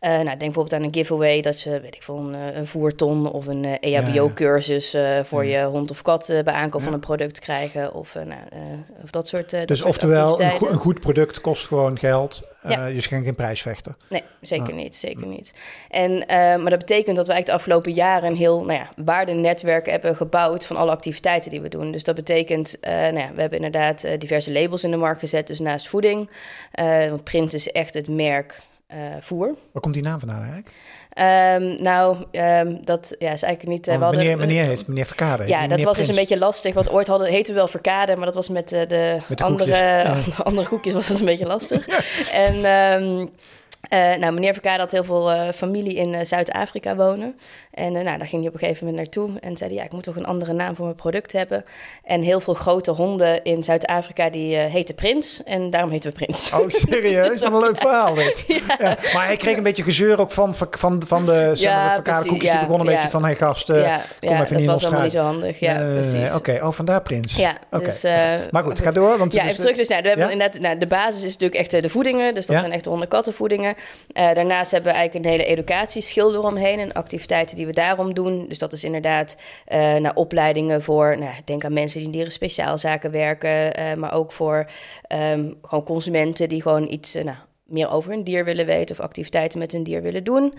Uh, 0.00 0.10
nou, 0.10 0.24
denk 0.24 0.38
bijvoorbeeld 0.38 0.72
aan 0.72 0.82
een 0.82 0.94
giveaway 0.94 1.40
dat 1.40 1.58
ze, 1.58 1.80
weet 1.80 1.94
ik 1.94 2.02
veel, 2.02 2.18
een, 2.18 2.34
eh, 2.34 2.56
een 2.56 2.66
voerton 2.66 3.32
of 3.32 3.46
een 3.46 3.64
uh, 3.64 3.74
EHBO-cursus 3.80 4.94
uh, 4.94 5.20
voor 5.22 5.44
ja. 5.44 5.60
je 5.60 5.66
hond 5.66 5.90
of 5.90 6.02
kat 6.02 6.26
bij 6.26 6.54
aankoop 6.54 6.80
ja. 6.80 6.86
van 6.86 6.94
een 6.94 7.00
product 7.00 7.38
krijgen. 7.38 7.94
Of, 7.94 8.14
nou, 8.14 8.40
of 9.02 9.10
dat 9.10 9.28
soort. 9.28 9.50
dus 9.50 9.66
dat 9.66 9.76
soort 9.76 9.88
oftewel, 9.88 10.40
een, 10.40 10.50
go 10.50 10.68
een, 10.68 10.76
goed 10.76 11.00
product 11.00 11.40
kost 11.40 11.66
gewoon 11.66 11.98
geld. 11.98 12.42
Ja. 12.68 12.86
je 12.86 13.00
schenkt 13.00 13.24
geen 13.24 13.34
prijsvechter. 13.34 13.94
Nee, 14.08 14.22
zeker 14.40 14.74
niet. 14.74 14.96
Zeker 14.96 15.26
niet. 15.26 15.52
En, 15.90 16.24
maar 16.62 16.70
dat 16.70 16.78
betekent 16.78 17.16
dat 17.16 17.26
we 17.26 17.32
eigenlijk 17.32 17.46
de 17.46 17.52
afgelopen 17.52 17.92
jaren 17.92 18.28
een 18.28 18.36
heel 18.36 18.64
nou 18.64 18.78
ja, 18.78 18.88
waardenetwerk 18.96 19.86
hebben 19.86 20.16
gebouwd 20.16 20.66
van 20.66 20.76
alle 20.76 20.90
activiteiten 20.90 21.50
die 21.50 21.60
we 21.60 21.68
doen. 21.68 21.92
Dus 21.92 22.04
dat 22.04 22.14
betekent, 22.14 22.76
nou 22.80 23.18
ja, 23.18 23.30
we 23.34 23.40
hebben 23.40 23.58
inderdaad 23.62 24.06
diverse 24.18 24.52
labels 24.52 24.84
in 24.84 24.90
de 24.90 24.96
markt 24.96 25.20
gezet. 25.20 25.46
Dus 25.46 25.60
naast 25.60 25.88
voeding. 25.88 26.30
want 27.08 27.24
print 27.24 27.54
is 27.54 27.70
echt 27.70 27.94
het 27.94 28.08
merk 28.08 28.60
uh, 28.94 29.14
voer. 29.20 29.54
Waar 29.72 29.82
komt 29.82 29.94
die 29.94 30.02
naam 30.02 30.18
vandaan 30.18 30.42
eigenlijk? 30.42 30.70
Um, 31.14 31.82
nou, 31.82 32.16
um, 32.32 32.84
dat 32.84 33.14
ja, 33.18 33.32
is 33.32 33.42
eigenlijk 33.42 33.66
niet... 33.66 33.88
Uh, 33.88 34.02
oh, 34.02 34.10
meneer, 34.10 34.38
meneer 34.38 34.64
heeft 34.64 34.86
meneer 34.86 35.06
Verkade. 35.06 35.46
Ja, 35.46 35.66
dat 35.66 35.82
was 35.82 35.96
dus 35.96 36.08
een 36.08 36.14
beetje 36.14 36.38
lastig. 36.38 36.74
Want 36.74 36.90
ooit 36.90 37.06
hadden, 37.06 37.28
heten 37.28 37.52
we 37.52 37.58
wel 37.58 37.68
Verkade, 37.68 38.16
maar 38.16 38.24
dat 38.24 38.34
was 38.34 38.48
met 38.48 38.72
uh, 38.72 38.80
de, 38.88 39.18
met 39.28 39.38
de 39.38 39.44
andere, 39.44 39.76
ja. 39.76 40.16
andere 40.44 40.68
koekjes 40.68 40.92
was 40.92 41.08
het 41.08 41.18
een 41.18 41.24
beetje 41.24 41.46
lastig. 41.46 41.86
en... 42.46 42.64
Um, 43.02 43.30
uh, 43.92 44.14
nou, 44.14 44.32
meneer 44.32 44.52
Verkade 44.52 44.80
had 44.80 44.92
heel 44.92 45.04
veel 45.04 45.32
uh, 45.32 45.48
familie 45.54 45.94
in 45.94 46.12
uh, 46.12 46.20
Zuid-Afrika 46.22 46.96
wonen. 46.96 47.38
En 47.70 47.92
nou, 47.92 48.04
daar 48.04 48.26
ging 48.26 48.42
hij 48.42 48.46
op 48.46 48.54
een 48.54 48.58
gegeven 48.58 48.86
moment 48.86 48.96
naartoe 48.96 49.40
en 49.40 49.56
zei 49.56 49.70
hij, 49.70 49.78
ja, 49.78 49.84
ik 49.84 49.92
moet 49.92 50.02
toch 50.02 50.16
een 50.16 50.26
andere 50.26 50.52
naam 50.52 50.74
voor 50.74 50.84
mijn 50.84 50.96
product 50.96 51.32
hebben. 51.32 51.64
En 52.04 52.22
heel 52.22 52.40
veel 52.40 52.54
grote 52.54 52.90
honden 52.90 53.44
in 53.44 53.64
Zuid-Afrika, 53.64 54.30
die 54.30 54.56
heten 54.56 54.94
Prins. 54.94 55.42
En 55.44 55.70
daarom 55.70 55.90
heten 55.90 56.10
we 56.10 56.16
Prins. 56.16 56.50
Oh, 56.52 56.68
serieus? 56.88 57.24
Dat 57.24 57.34
is 57.34 57.40
wel 57.40 57.54
een 57.54 57.60
leuk 57.60 57.76
verhaal 57.76 58.14
dit. 58.14 58.44
ja. 58.46 58.60
Ja. 58.78 58.96
Maar 59.12 59.26
hij 59.26 59.36
kreeg 59.36 59.56
een 59.56 59.62
beetje 59.62 59.82
gezeur 59.82 60.20
ook 60.20 60.32
van, 60.32 60.54
van, 60.54 61.02
van 61.06 61.26
de, 61.26 61.52
Verkade 61.54 62.28
koekjes. 62.28 62.50
die 62.50 62.60
begonnen 62.60 62.86
een 62.86 62.94
beetje 62.94 63.10
van, 63.10 63.24
hey 63.24 63.34
gast, 63.34 63.66
kom 63.66 63.76
even 63.76 64.38
dat 64.38 64.50
niet 64.50 64.66
was 64.66 64.84
allemaal 64.84 65.02
niet 65.02 65.12
zo 65.12 65.20
handig. 65.20 65.60
Ja, 65.60 65.74
precies. 65.74 66.28
Oké, 66.28 66.36
okay. 66.36 66.60
oh, 66.60 66.72
vandaar 66.72 67.02
Prins. 67.02 67.36
Ja, 67.36 67.56
okay. 67.70 67.84
dus, 67.84 68.02
maar 68.50 68.62
goed, 68.64 68.80
ga 68.80 68.90
door. 68.90 69.18
Want 69.18 69.32
ja, 69.32 69.44
even 69.44 69.60
terug. 69.60 69.76
Dus 69.76 69.88
nou, 69.88 70.02
we 70.02 70.08
hebben 70.08 70.30
inderdaad, 70.30 70.60
nou, 70.60 70.78
de 70.78 70.86
basis 70.86 71.22
is 71.22 71.32
natuurlijk 71.32 71.60
echt 71.60 71.82
de 71.82 71.88
voedingen. 71.88 72.34
Dus 72.34 72.46
dat 72.46 72.58
zijn 72.58 72.72
echt 72.72 72.84
de 72.84 72.90
hondenkattenvoedingen. 72.90 73.74
Uh, 74.16 74.32
daarnaast 74.34 74.70
hebben 74.70 74.92
we 74.92 74.98
eigenlijk 74.98 75.26
een 75.26 75.32
hele 75.32 75.44
educatieschil 75.44 76.34
eromheen 76.34 76.78
en 76.78 76.92
activiteiten 76.92 77.56
die 77.56 77.66
we 77.66 77.72
daarom 77.72 78.14
doen. 78.14 78.48
Dus 78.48 78.58
dat 78.58 78.72
is 78.72 78.84
inderdaad 78.84 79.36
uh, 79.72 79.94
naar 79.94 80.14
opleidingen 80.14 80.82
voor, 80.82 81.18
nou, 81.18 81.34
denk 81.44 81.64
aan 81.64 81.72
mensen 81.72 81.98
die 81.98 82.06
in 82.06 82.12
dieren 82.12 82.32
speciaalzaken 82.32 83.10
werken, 83.10 83.78
uh, 83.78 83.94
maar 83.94 84.14
ook 84.14 84.32
voor 84.32 84.70
um, 85.08 85.58
gewoon 85.62 85.84
consumenten 85.84 86.48
die 86.48 86.62
gewoon 86.62 86.90
iets, 86.90 87.14
nou, 87.14 87.36
meer 87.64 87.90
over 87.90 88.10
hun 88.10 88.24
dier 88.24 88.44
willen 88.44 88.66
weten 88.66 88.98
of 88.98 89.04
activiteiten 89.04 89.58
met 89.58 89.72
hun 89.72 89.82
dier 89.82 90.02
willen 90.02 90.24
doen. 90.24 90.54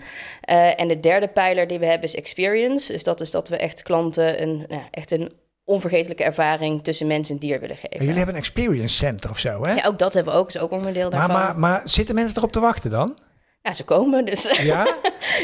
En 0.76 0.88
de 0.88 1.00
derde 1.00 1.28
pijler 1.28 1.66
die 1.66 1.78
we 1.78 1.86
hebben 1.86 2.08
is 2.08 2.14
experience. 2.14 2.92
Dus 2.92 3.02
dat 3.02 3.20
is 3.20 3.30
dat 3.30 3.48
we 3.48 3.56
echt 3.56 3.82
klanten 3.82 4.42
een, 4.42 4.64
nou, 4.68 4.82
echt 4.90 5.10
een 5.10 5.32
onvergetelijke 5.64 6.24
ervaring 6.24 6.82
tussen 6.82 7.06
mens 7.06 7.30
en 7.30 7.36
dier 7.36 7.60
willen 7.60 7.76
geven. 7.76 7.90
En 7.90 7.98
jullie 7.98 8.16
hebben 8.16 8.34
een 8.34 8.40
experience 8.40 8.96
center 8.96 9.30
of 9.30 9.38
zo, 9.38 9.62
hè? 9.62 9.72
Ja, 9.72 9.86
ook 9.86 9.98
dat 9.98 10.14
hebben 10.14 10.32
we 10.32 10.38
ook. 10.38 10.48
is 10.48 10.58
ook 10.58 10.70
onderdeel 10.70 11.10
daarvan. 11.10 11.30
Maar, 11.30 11.44
maar, 11.44 11.58
maar 11.58 11.80
zitten 11.84 12.14
mensen 12.14 12.36
erop 12.36 12.52
te 12.52 12.60
wachten 12.60 12.90
dan? 12.90 13.18
Ja, 13.62 13.72
ze 13.72 13.84
komen 13.84 14.24
dus. 14.24 14.50
Ja? 14.62 14.86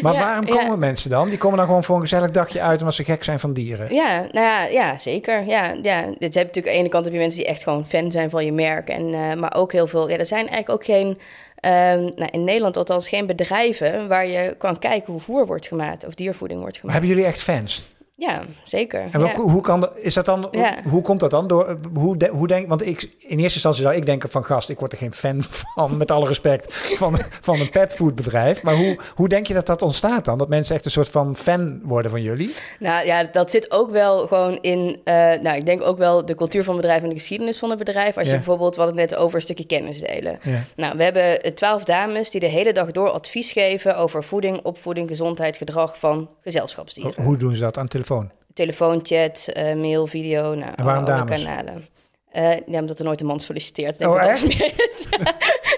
Maar 0.02 0.14
waarom 0.14 0.46
komen 0.46 0.78
mensen 0.78 1.10
dan? 1.10 1.28
Die 1.28 1.38
komen 1.38 1.56
dan 1.56 1.66
gewoon 1.66 1.84
voor 1.84 1.94
een 1.94 2.02
gezellig 2.02 2.30
dagje 2.30 2.60
uit 2.60 2.78
omdat 2.78 2.94
ze 2.94 3.04
gek 3.04 3.24
zijn 3.24 3.40
van 3.40 3.52
dieren. 3.52 3.94
Ja, 3.94 4.18
nou 4.18 4.46
ja, 4.46 4.64
ja 4.64 4.98
zeker. 4.98 5.46
Ja, 5.46 5.74
ja. 5.82 6.02
Dus 6.02 6.14
heb 6.18 6.20
je 6.20 6.38
natuurlijk 6.38 6.66
aan 6.66 6.72
de 6.72 6.78
ene 6.78 6.88
kant 6.88 7.04
heb 7.04 7.14
je 7.14 7.20
mensen 7.20 7.40
die 7.40 7.48
echt 7.48 7.62
gewoon 7.62 7.86
fan 7.86 8.10
zijn 8.10 8.30
van 8.30 8.44
je 8.44 8.52
merk. 8.52 8.88
En, 8.88 9.08
uh, 9.08 9.34
maar 9.34 9.54
ook 9.54 9.72
heel 9.72 9.86
veel... 9.86 10.08
Ja, 10.08 10.16
er 10.16 10.26
zijn 10.26 10.48
eigenlijk 10.48 10.70
ook 10.70 10.84
geen... 10.84 11.06
Um, 11.06 12.12
nou, 12.16 12.28
in 12.30 12.44
Nederland 12.44 12.76
althans 12.76 13.08
geen 13.08 13.26
bedrijven 13.26 14.08
waar 14.08 14.26
je 14.26 14.54
kan 14.58 14.78
kijken 14.78 15.12
hoe 15.12 15.22
voer 15.22 15.46
wordt 15.46 15.66
gemaakt 15.66 16.06
of 16.06 16.14
diervoeding 16.14 16.60
wordt 16.60 16.78
gemaakt. 16.78 16.94
Maar 16.94 17.06
hebben 17.06 17.18
jullie 17.18 17.32
echt 17.34 17.42
fans? 17.42 17.92
Ja, 18.20 18.42
zeker. 18.64 19.08
En 19.10 19.20
ja. 19.20 19.34
hoe, 19.34 19.50
hoe 19.50 19.62
kan 19.62 19.80
dat, 19.80 19.98
is 19.98 20.14
dat 20.14 20.24
dan, 20.24 20.48
ja. 20.50 20.78
hoe, 20.82 20.92
hoe, 20.92 21.02
komt 21.02 21.20
dat 21.20 21.30
dan? 21.30 21.46
Door, 21.46 21.78
hoe, 21.94 22.16
de, 22.16 22.28
hoe 22.28 22.46
denk, 22.46 22.68
want 22.68 22.86
ik, 22.86 23.02
in 23.02 23.38
eerste 23.38 23.54
instantie 23.54 23.82
zou 23.82 23.94
ik 23.94 24.06
denken 24.06 24.30
van 24.30 24.44
gast, 24.44 24.68
ik 24.68 24.78
word 24.78 24.92
er 24.92 24.98
geen 24.98 25.14
fan 25.14 25.42
van, 25.74 25.96
met 25.96 26.10
alle 26.10 26.26
respect, 26.26 26.74
van, 26.74 27.18
van 27.40 27.60
een 27.60 27.70
petfoodbedrijf. 27.70 28.62
Maar 28.62 28.74
hoe, 28.74 28.98
hoe 29.14 29.28
denk 29.28 29.46
je 29.46 29.54
dat 29.54 29.66
dat 29.66 29.82
ontstaat 29.82 30.24
dan? 30.24 30.38
Dat 30.38 30.48
mensen 30.48 30.74
echt 30.74 30.84
een 30.84 30.90
soort 30.90 31.08
van 31.08 31.36
fan 31.36 31.80
worden 31.82 32.10
van 32.10 32.22
jullie? 32.22 32.54
Nou 32.78 33.06
ja, 33.06 33.24
dat 33.24 33.50
zit 33.50 33.70
ook 33.70 33.90
wel 33.90 34.26
gewoon 34.26 34.58
in, 34.60 35.00
uh, 35.04 35.14
nou 35.14 35.56
ik 35.56 35.66
denk 35.66 35.82
ook 35.82 35.98
wel 35.98 36.24
de 36.24 36.34
cultuur 36.34 36.64
van 36.64 36.72
het 36.72 36.82
bedrijf 36.82 37.02
en 37.02 37.08
de 37.08 37.14
geschiedenis 37.14 37.58
van 37.58 37.70
het 37.70 37.78
bedrijf. 37.78 38.18
Als 38.18 38.28
je 38.28 38.34
bijvoorbeeld, 38.34 38.76
wat 38.76 38.86
het 38.86 38.96
net 38.96 39.14
over 39.14 39.36
een 39.36 39.42
stukje 39.42 39.66
kennis 39.66 40.00
delen. 40.00 40.38
Nou, 40.76 40.96
we 40.96 41.02
hebben 41.02 41.54
twaalf 41.54 41.84
dames 41.84 42.30
die 42.30 42.40
de 42.40 42.46
hele 42.46 42.72
dag 42.72 42.90
door 42.90 43.08
advies 43.08 43.52
geven 43.52 43.96
over 43.96 44.24
voeding, 44.24 44.60
opvoeding, 44.62 45.08
gezondheid, 45.08 45.56
gedrag 45.56 45.98
van 45.98 46.28
gezelschapsdieren. 46.40 47.22
Hoe 47.22 47.36
doen 47.36 47.54
ze 47.54 47.60
dat 47.60 47.78
aan 47.78 47.88
telefoon? 47.88 48.08
Telefoonchat, 48.54 49.48
uh, 49.56 49.74
mail, 49.74 50.06
video, 50.06 50.54
nou, 50.54 50.72
en 50.76 50.84
waarom 50.84 51.04
dames? 51.04 51.42
kanalen. 51.42 51.88
Uh, 52.36 52.52
ja, 52.66 52.80
omdat 52.80 52.98
er 52.98 53.04
nooit 53.04 53.20
een 53.20 53.26
man 53.26 53.40
solliciteert. 53.40 53.98
Denk 53.98 54.10
oh, 54.10 54.20
dat 54.20 54.28
echt? 54.28 54.42
Dat 54.58 54.88
is. 54.88 55.06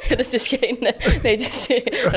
ja, 0.08 0.16
dus 0.16 0.26
het 0.26 0.34
is 0.34 0.46
geen... 0.46 0.76
Nee, 1.22 1.36
het 1.36 1.40
is, 1.40 1.68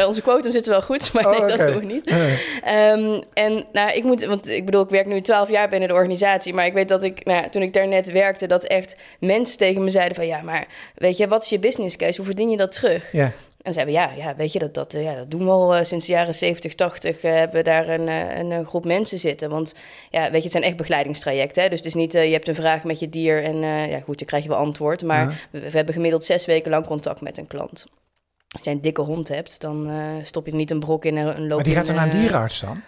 onze 0.05 0.21
quotum 0.21 0.51
zit 0.51 0.65
wel 0.65 0.81
goed, 0.81 1.13
maar 1.13 1.25
oh, 1.25 1.31
nee, 1.31 1.41
okay. 1.41 1.57
dat 1.57 1.67
doen 1.67 1.79
we 1.79 1.93
niet. 1.93 2.11
Um, 2.11 3.23
en 3.33 3.65
nou, 3.71 3.91
ik 3.91 4.03
moet... 4.03 4.25
Want 4.25 4.49
ik 4.49 4.65
bedoel, 4.65 4.81
ik 4.81 4.89
werk 4.89 5.05
nu 5.05 5.21
twaalf 5.21 5.49
jaar 5.49 5.69
binnen 5.69 5.87
de 5.87 5.93
organisatie... 5.93 6.53
maar 6.53 6.65
ik 6.65 6.73
weet 6.73 6.87
dat 6.87 7.03
ik, 7.03 7.25
nou, 7.25 7.49
toen 7.49 7.61
ik 7.61 7.73
daar 7.73 7.87
net 7.87 8.11
werkte... 8.11 8.47
dat 8.47 8.63
echt 8.63 8.95
mensen 9.19 9.57
tegen 9.57 9.83
me 9.83 9.89
zeiden 9.89 10.15
van... 10.15 10.27
ja, 10.27 10.41
maar 10.41 10.67
weet 10.95 11.17
je, 11.17 11.27
wat 11.27 11.43
is 11.43 11.49
je 11.49 11.59
business 11.59 11.95
case? 11.95 12.15
Hoe 12.15 12.25
verdien 12.25 12.49
je 12.49 12.57
dat 12.57 12.71
terug? 12.71 13.11
Ja. 13.11 13.33
En 13.65 13.73
zeiden 13.73 13.93
we, 13.93 13.99
ja, 13.99 14.11
ja 14.11 14.35
weet 14.35 14.53
je, 14.53 14.59
dat, 14.59 14.73
dat, 14.73 14.91
ja, 14.91 15.13
dat 15.15 15.31
doen 15.31 15.45
we 15.45 15.49
al 15.49 15.77
uh, 15.77 15.83
sinds 15.83 16.05
de 16.05 16.11
jaren 16.11 16.35
70, 16.35 16.75
80. 16.75 17.23
Uh, 17.23 17.31
hebben 17.31 17.57
we 17.57 17.63
daar 17.63 17.89
een, 17.89 18.07
uh, 18.07 18.37
een 18.37 18.65
groep 18.65 18.85
mensen 18.85 19.19
zitten. 19.19 19.49
Want 19.49 19.75
ja, 20.09 20.21
weet 20.21 20.37
je, 20.37 20.41
het 20.41 20.51
zijn 20.51 20.63
echt 20.63 20.75
begeleidingstrajecten. 20.75 21.63
Hè? 21.63 21.69
Dus 21.69 21.77
het 21.77 21.87
is 21.87 21.93
niet, 21.93 22.11
je 22.11 22.19
hebt 22.19 22.47
een 22.47 22.55
vraag 22.55 22.83
met 22.83 22.99
je 22.99 23.09
dier 23.09 23.43
en 23.43 23.57
ja, 23.89 23.99
goed, 23.99 24.17
dan 24.17 24.27
krijg 24.27 24.43
je 24.43 24.49
wel 24.49 24.57
antwoord. 24.57 25.03
Maar 25.03 25.29
ja. 25.29 25.35
we, 25.51 25.59
we, 25.59 25.77
hebben 25.77 25.93
gemiddeld 25.93 26.25
zes 26.25 26.45
weken 26.45 26.71
lang 26.71 26.85
contact 26.85 27.21
met 27.21 27.37
een 27.37 27.47
klant. 27.47 27.85
Als 28.47 28.63
jij 28.63 28.73
een 28.73 28.81
dikke 28.81 29.01
hond 29.01 29.27
hebt, 29.27 29.61
dan 29.61 29.91
stop 30.23 30.45
je 30.45 30.53
niet 30.53 30.71
een 30.71 30.79
brok 30.79 31.05
in 31.05 31.17
een 31.17 31.47
loop. 31.47 31.55
Maar 31.55 31.63
die 31.63 31.75
gaat 31.75 31.87
dan 31.87 31.95
naar 31.95 32.03
een 32.03 32.19
dierenarts 32.19 32.59
dan? 32.59 32.81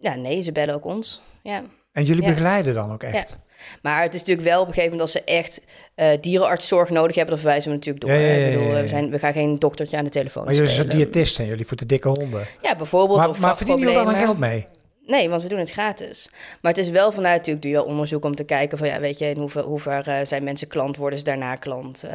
Ja, 0.00 0.14
nee, 0.14 0.42
ze 0.42 0.52
bellen 0.52 0.74
ook 0.74 0.84
ons. 0.84 1.22
Ja. 1.42 1.62
En 1.92 2.04
jullie 2.04 2.22
ja. 2.22 2.28
begeleiden 2.28 2.74
dan 2.74 2.92
ook 2.92 3.02
echt? 3.02 3.30
Ja. 3.30 3.45
Maar 3.82 4.02
het 4.02 4.14
is 4.14 4.20
natuurlijk 4.20 4.48
wel 4.48 4.60
op 4.60 4.66
een 4.66 4.72
gegeven 4.72 4.96
moment 4.96 5.14
als 5.14 5.24
ze 5.24 5.32
echt 5.32 5.60
uh, 5.96 6.08
dierenartszorg 6.20 6.90
nodig 6.90 7.14
hebben, 7.14 7.34
dan 7.34 7.42
verwijzen 7.42 7.70
we 7.70 7.76
natuurlijk 7.76 8.06
door. 8.06 8.14
Ja, 8.14 8.20
ja, 8.20 8.34
ja, 8.34 8.46
ik 8.46 8.58
bedoel, 8.58 8.72
we, 8.72 8.88
zijn, 8.88 9.10
we 9.10 9.18
gaan 9.18 9.32
geen 9.32 9.58
doktertje 9.58 9.96
aan 9.96 10.04
de 10.04 10.10
telefoon. 10.10 10.44
Maar 10.44 10.54
jullie 10.54 10.70
zijn 10.70 10.88
diëtist 10.88 11.34
zijn 11.34 11.48
jullie 11.48 11.66
voor 11.66 11.76
de 11.76 11.86
dikke 11.86 12.08
honden. 12.08 12.46
Ja, 12.62 12.76
bijvoorbeeld. 12.76 13.18
Maar, 13.18 13.28
of 13.28 13.38
maar 13.38 13.56
verdienen 13.56 13.88
jullie 13.88 14.04
dan 14.04 14.14
geld 14.14 14.38
mee? 14.38 14.66
Nee, 15.06 15.28
want 15.28 15.42
we 15.42 15.48
doen 15.48 15.58
het 15.58 15.70
gratis. 15.70 16.30
Maar 16.60 16.72
het 16.72 16.80
is 16.80 16.90
wel 16.90 17.12
vanuit 17.12 17.36
natuurlijk 17.36 17.64
je 17.64 17.84
onderzoek 17.84 18.24
om 18.24 18.34
te 18.34 18.44
kijken 18.44 18.78
van 18.78 18.86
ja, 18.86 19.00
weet 19.00 19.18
je, 19.18 19.24
in 19.24 19.38
hoever, 19.38 19.62
hoever 19.62 20.08
uh, 20.08 20.18
zijn 20.22 20.44
mensen 20.44 20.68
klant, 20.68 20.96
worden 20.96 21.18
ze 21.18 21.24
daarna 21.24 21.54
klant. 21.54 22.04
Uh, 22.04 22.10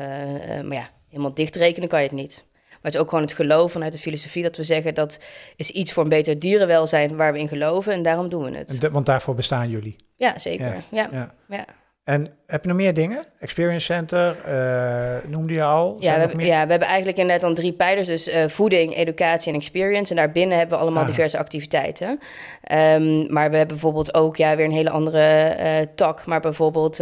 maar 0.62 0.78
ja, 0.78 0.90
helemaal 1.10 1.34
dichtrekenen 1.34 1.90
kan 1.90 2.00
je 2.02 2.08
het 2.08 2.16
niet. 2.16 2.44
Maar 2.70 2.92
het 2.92 2.94
is 2.94 3.00
ook 3.00 3.10
gewoon 3.10 3.24
het 3.24 3.34
geloof 3.34 3.72
vanuit 3.72 3.92
de 3.92 3.98
filosofie 3.98 4.44
dat 4.44 4.58
we 4.58 4.64
zeggen 4.64 4.94
dat 4.94 5.20
is 5.56 5.70
iets 5.70 5.94
voor 5.94 6.04
een 6.04 6.10
beter 6.10 6.40
dierenwelzijn 6.40 7.16
waar 7.16 7.34
we 7.34 7.40
in 7.40 7.48
geloven 7.48 7.94
en 7.94 8.02
daarom 8.02 8.30
doen 8.30 8.44
we 8.44 8.58
het. 8.58 8.82
De, 8.82 8.90
want 8.90 9.06
daarvoor 9.06 9.36
bestaan 9.36 9.70
jullie. 9.70 9.96
Ja, 10.22 10.40
zeker. 10.40 10.84
Ja. 10.90 11.08
ja. 11.12 11.32
ja. 11.48 11.66
En 12.04 12.34
heb 12.52 12.62
je 12.62 12.68
nog 12.68 12.78
meer 12.78 12.94
dingen? 12.94 13.24
Experience 13.40 13.86
Center, 13.86 14.36
uh, 14.48 15.32
noemde 15.32 15.54
je 15.54 15.64
al. 15.64 15.98
Ja 16.00 16.14
we, 16.14 16.20
hebben, 16.20 16.46
ja, 16.46 16.64
we 16.64 16.70
hebben 16.70 16.88
eigenlijk 16.88 17.18
inderdaad 17.18 17.42
dan 17.42 17.56
drie 17.56 17.74
pijlers. 17.74 18.08
Dus 18.08 18.28
uh, 18.28 18.48
voeding, 18.48 18.96
educatie 18.96 19.52
en 19.52 19.58
experience. 19.58 20.12
En 20.12 20.18
daarbinnen 20.18 20.58
hebben 20.58 20.78
we 20.78 20.84
allemaal 20.84 21.02
ah. 21.02 21.08
diverse 21.10 21.38
activiteiten. 21.38 22.08
Um, 22.10 23.34
maar 23.34 23.50
we 23.50 23.58
hebben 23.58 23.76
bijvoorbeeld 23.76 24.14
ook 24.14 24.36
ja, 24.36 24.56
weer 24.56 24.66
een 24.66 24.72
hele 24.72 24.90
andere 24.90 25.56
uh, 25.60 25.88
tak. 25.96 26.26
Maar 26.26 26.40
bijvoorbeeld 26.40 27.00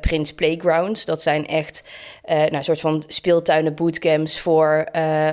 Prins 0.00 0.32
Playgrounds. 0.34 1.04
Dat 1.04 1.22
zijn 1.22 1.46
echt 1.46 1.84
nou, 2.26 2.54
een 2.54 2.64
soort 2.64 2.80
van 2.80 3.04
speeltuinen, 3.06 3.74
bootcamps 3.74 4.40
voor, 4.40 4.88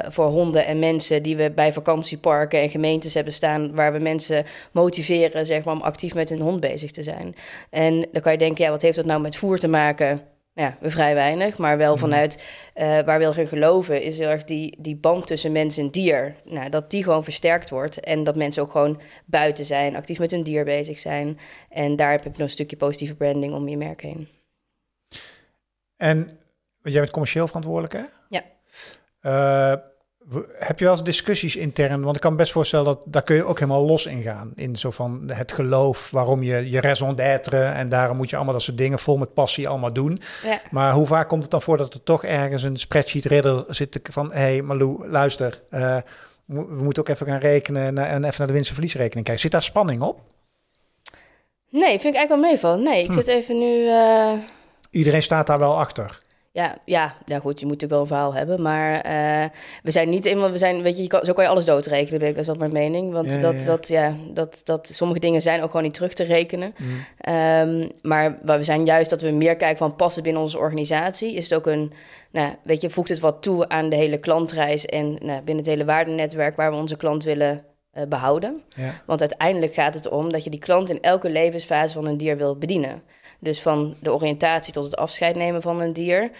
voor 0.09 0.25
honden 0.25 0.65
en 0.65 0.79
mensen... 0.79 1.23
die 1.23 1.37
we 1.37 1.51
bij 1.51 1.73
vakantieparken 1.73 2.61
en 2.61 2.69
gemeentes 2.69 3.13
hebben 3.13 3.33
staan... 3.33 3.75
waar 3.75 3.93
we 3.93 3.99
mensen 3.99 4.45
motiveren 4.71 5.45
zeg 5.45 5.63
maar, 5.63 5.73
om 5.73 5.81
actief 5.81 6.13
met 6.13 6.29
hun 6.29 6.41
hond 6.41 6.59
bezig 6.59 6.91
te 6.91 7.03
zijn. 7.03 7.35
En 7.69 8.07
dan 8.11 8.21
kan 8.21 8.31
je 8.31 8.37
denken, 8.37 8.63
ja, 8.63 8.69
wat 8.69 8.81
heeft 8.81 8.95
dat 8.95 9.05
nou 9.05 9.21
met 9.21 9.37
voer 9.39 9.57
te 9.57 9.67
maken? 9.67 10.21
Ja, 10.53 10.77
vrij 10.81 11.13
weinig, 11.13 11.57
maar 11.57 11.77
wel 11.77 11.97
vanuit 11.97 12.35
uh, 12.75 12.99
waar 12.99 13.19
we 13.19 13.39
in 13.39 13.47
geloven, 13.47 14.01
is 14.01 14.17
heel 14.17 14.27
erg 14.27 14.43
die, 14.43 14.77
die 14.79 14.95
band 14.95 15.27
tussen 15.27 15.51
mens 15.51 15.77
en 15.77 15.89
dier. 15.89 16.35
Nou, 16.43 16.69
dat 16.69 16.89
die 16.89 17.03
gewoon 17.03 17.23
versterkt 17.23 17.69
wordt 17.69 17.99
en 17.99 18.23
dat 18.23 18.35
mensen 18.35 18.63
ook 18.63 18.71
gewoon 18.71 19.01
buiten 19.25 19.65
zijn, 19.65 19.95
actief 19.95 20.19
met 20.19 20.31
hun 20.31 20.43
dier 20.43 20.63
bezig 20.65 20.99
zijn. 20.99 21.39
En 21.69 21.95
daar 21.95 22.11
heb 22.11 22.23
je 22.23 22.29
nog 22.29 22.39
een 22.39 22.49
stukje 22.49 22.77
positieve 22.77 23.15
branding 23.15 23.53
om 23.53 23.67
je 23.67 23.77
merk 23.77 24.01
heen. 24.01 24.27
En 25.97 26.39
jij 26.83 26.99
bent 26.99 27.11
commercieel 27.11 27.47
verantwoordelijk, 27.47 27.93
hè? 27.93 28.03
Ja. 28.29 28.43
Uh, 29.21 29.71
We- 29.71 29.81
Heb 30.59 30.79
je 30.79 30.85
wel 30.85 30.93
eens 30.93 31.03
discussies 31.03 31.55
intern? 31.55 32.01
Want 32.01 32.15
ik 32.15 32.21
kan 32.21 32.31
me 32.31 32.37
best 32.37 32.51
voorstellen 32.51 32.85
dat 32.85 32.99
daar 33.05 33.21
kun 33.23 33.35
je 33.35 33.43
ook 33.45 33.59
helemaal 33.59 33.85
los 33.85 34.05
in 34.05 34.21
gaan. 34.21 34.51
In 34.55 34.75
zo 34.75 34.91
van 34.91 35.23
het 35.33 35.51
geloof, 35.51 36.11
waarom 36.11 36.43
je 36.43 36.69
je 36.69 36.81
raison 36.81 37.15
d'être 37.15 37.63
en 37.63 37.89
daarom 37.89 38.17
moet 38.17 38.29
je 38.29 38.35
allemaal 38.35 38.53
dat 38.53 38.61
soort 38.63 38.77
dingen 38.77 38.99
vol 38.99 39.17
met 39.17 39.33
passie 39.33 39.67
allemaal 39.67 39.93
doen. 39.93 40.21
Ja. 40.43 40.61
Maar 40.71 40.93
hoe 40.93 41.05
vaak 41.05 41.27
komt 41.27 41.41
het 41.41 41.51
dan 41.51 41.61
voor 41.61 41.77
dat 41.77 41.93
er 41.93 42.03
toch 42.03 42.23
ergens 42.23 42.63
een 42.63 42.77
spreadsheet 42.77 43.25
ridder 43.25 43.65
zit 43.67 43.99
van... 44.03 44.31
hé 44.31 44.39
hey 44.39 44.61
Malou, 44.61 45.07
luister, 45.09 45.61
eh, 45.69 45.97
we 46.45 46.65
moeten 46.83 47.01
ook 47.03 47.09
even 47.09 47.25
gaan 47.25 47.39
rekenen 47.39 47.97
en 47.97 48.23
even 48.23 48.35
naar 48.37 48.47
de 48.47 48.53
winst- 48.53 48.67
en 48.69 48.73
verliesrekening 48.75 49.25
kijken. 49.25 49.39
Zit 49.43 49.51
daar 49.51 49.61
spanning 49.61 50.01
op? 50.01 50.19
Nee, 51.69 51.99
vind 51.99 52.13
ik 52.13 52.15
eigenlijk 52.15 52.29
wel 52.29 52.51
meevallen. 52.51 52.83
Nee, 52.83 53.01
ik 53.03 53.07
Hm. 53.07 53.13
zit 53.13 53.27
even 53.27 53.59
nu... 53.59 53.87
eh, 53.87 54.31
Iedereen 54.89 55.21
staat 55.23 55.47
daar 55.47 55.59
wel 55.59 55.79
achter. 55.79 56.21
Ja, 56.59 56.77
ja, 56.85 57.13
ja, 57.25 57.39
goed, 57.39 57.59
je 57.59 57.65
moet 57.65 57.81
natuurlijk 57.81 57.91
wel 57.91 57.99
een 57.99 58.07
verhaal 58.07 58.33
hebben. 58.33 58.61
Maar 58.61 59.01
eh, 59.01 59.49
we 59.83 59.91
zijn 59.91 60.09
niet 60.09 60.25
eenmaal, 60.25 60.51
we 60.51 60.57
zijn, 60.57 60.81
weet 60.81 60.97
je, 60.97 61.01
je 61.03 61.07
kan, 61.07 61.25
zo 61.25 61.33
kan 61.33 61.43
je 61.43 61.49
alles 61.49 61.65
doodrekenen, 61.65 62.19
ben 62.19 62.27
ik, 62.27 62.33
dat 62.35 62.43
is 62.43 62.49
wel 62.49 62.69
mijn 62.69 62.71
mening. 62.71 63.11
Want 63.11 63.31
Ja, 63.31 63.39
dat, 63.39 63.59
ja. 63.59 63.65
dat, 63.65 63.87
ja, 63.87 64.15
dat, 64.33 64.61
dat, 64.63 64.89
sommige 64.93 65.19
dingen 65.19 65.41
zijn 65.41 65.61
ook 65.61 65.69
gewoon 65.69 65.83
niet 65.83 65.93
terug 65.93 66.13
te 66.13 66.23
rekenen. 66.23 66.73
Mm. 66.77 67.05
Ehm, 67.17 67.87
maar 68.01 68.39
waar 68.43 68.57
we 68.57 68.63
zijn 68.63 68.85
juist 68.85 69.09
dat 69.09 69.21
we 69.21 69.31
meer 69.31 69.55
kijken 69.55 69.77
van 69.77 69.95
passen 69.95 70.23
binnen 70.23 70.41
onze 70.41 70.57
organisatie. 70.57 71.33
Is 71.33 71.43
het 71.43 71.53
ook 71.53 71.67
een, 71.67 71.91
nou, 72.31 72.53
weet 72.63 72.81
je, 72.81 72.89
voegt 72.89 73.09
het 73.09 73.19
wat 73.19 73.41
toe 73.41 73.69
aan 73.69 73.89
de 73.89 73.95
hele 73.95 74.17
klantreis 74.17 74.85
en 74.85 75.11
nou, 75.11 75.41
binnen 75.41 75.63
het 75.63 75.73
hele 75.73 75.85
waardenetwerk 75.85 76.55
waar 76.55 76.71
we 76.71 76.77
onze 76.77 76.97
klant 76.97 77.23
willen 77.23 77.65
eh, 77.91 78.03
behouden. 78.07 78.61
Ja. 78.75 79.01
Want 79.05 79.19
uiteindelijk 79.19 79.73
gaat 79.73 79.93
het 79.93 80.09
om 80.09 80.31
dat 80.31 80.43
je 80.43 80.49
die 80.49 80.59
klant 80.59 80.89
in 80.89 81.01
elke 81.01 81.29
levensfase 81.29 81.93
van 81.93 82.05
een 82.05 82.17
dier 82.17 82.37
wil 82.37 82.57
bedienen. 82.57 83.01
Dus 83.39 83.61
van 83.61 83.95
de 83.99 84.13
oriëntatie 84.13 84.73
tot 84.73 84.83
het 84.83 84.95
afscheid 84.95 85.35
nemen 85.35 85.61
van 85.61 85.81
een 85.81 85.93
dier 85.93 86.31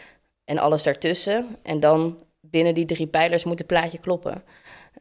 en 0.46 0.58
alles 0.58 0.84
daartussen. 0.84 1.58
En 1.64 1.80
dan 1.80 2.18
binnen 2.42 2.74
die 2.74 2.86
drie 2.86 3.08
pijlers 3.08 3.44
moet 3.44 3.58
het 3.58 3.68
plaatje 3.68 4.00
kloppen. 4.00 4.44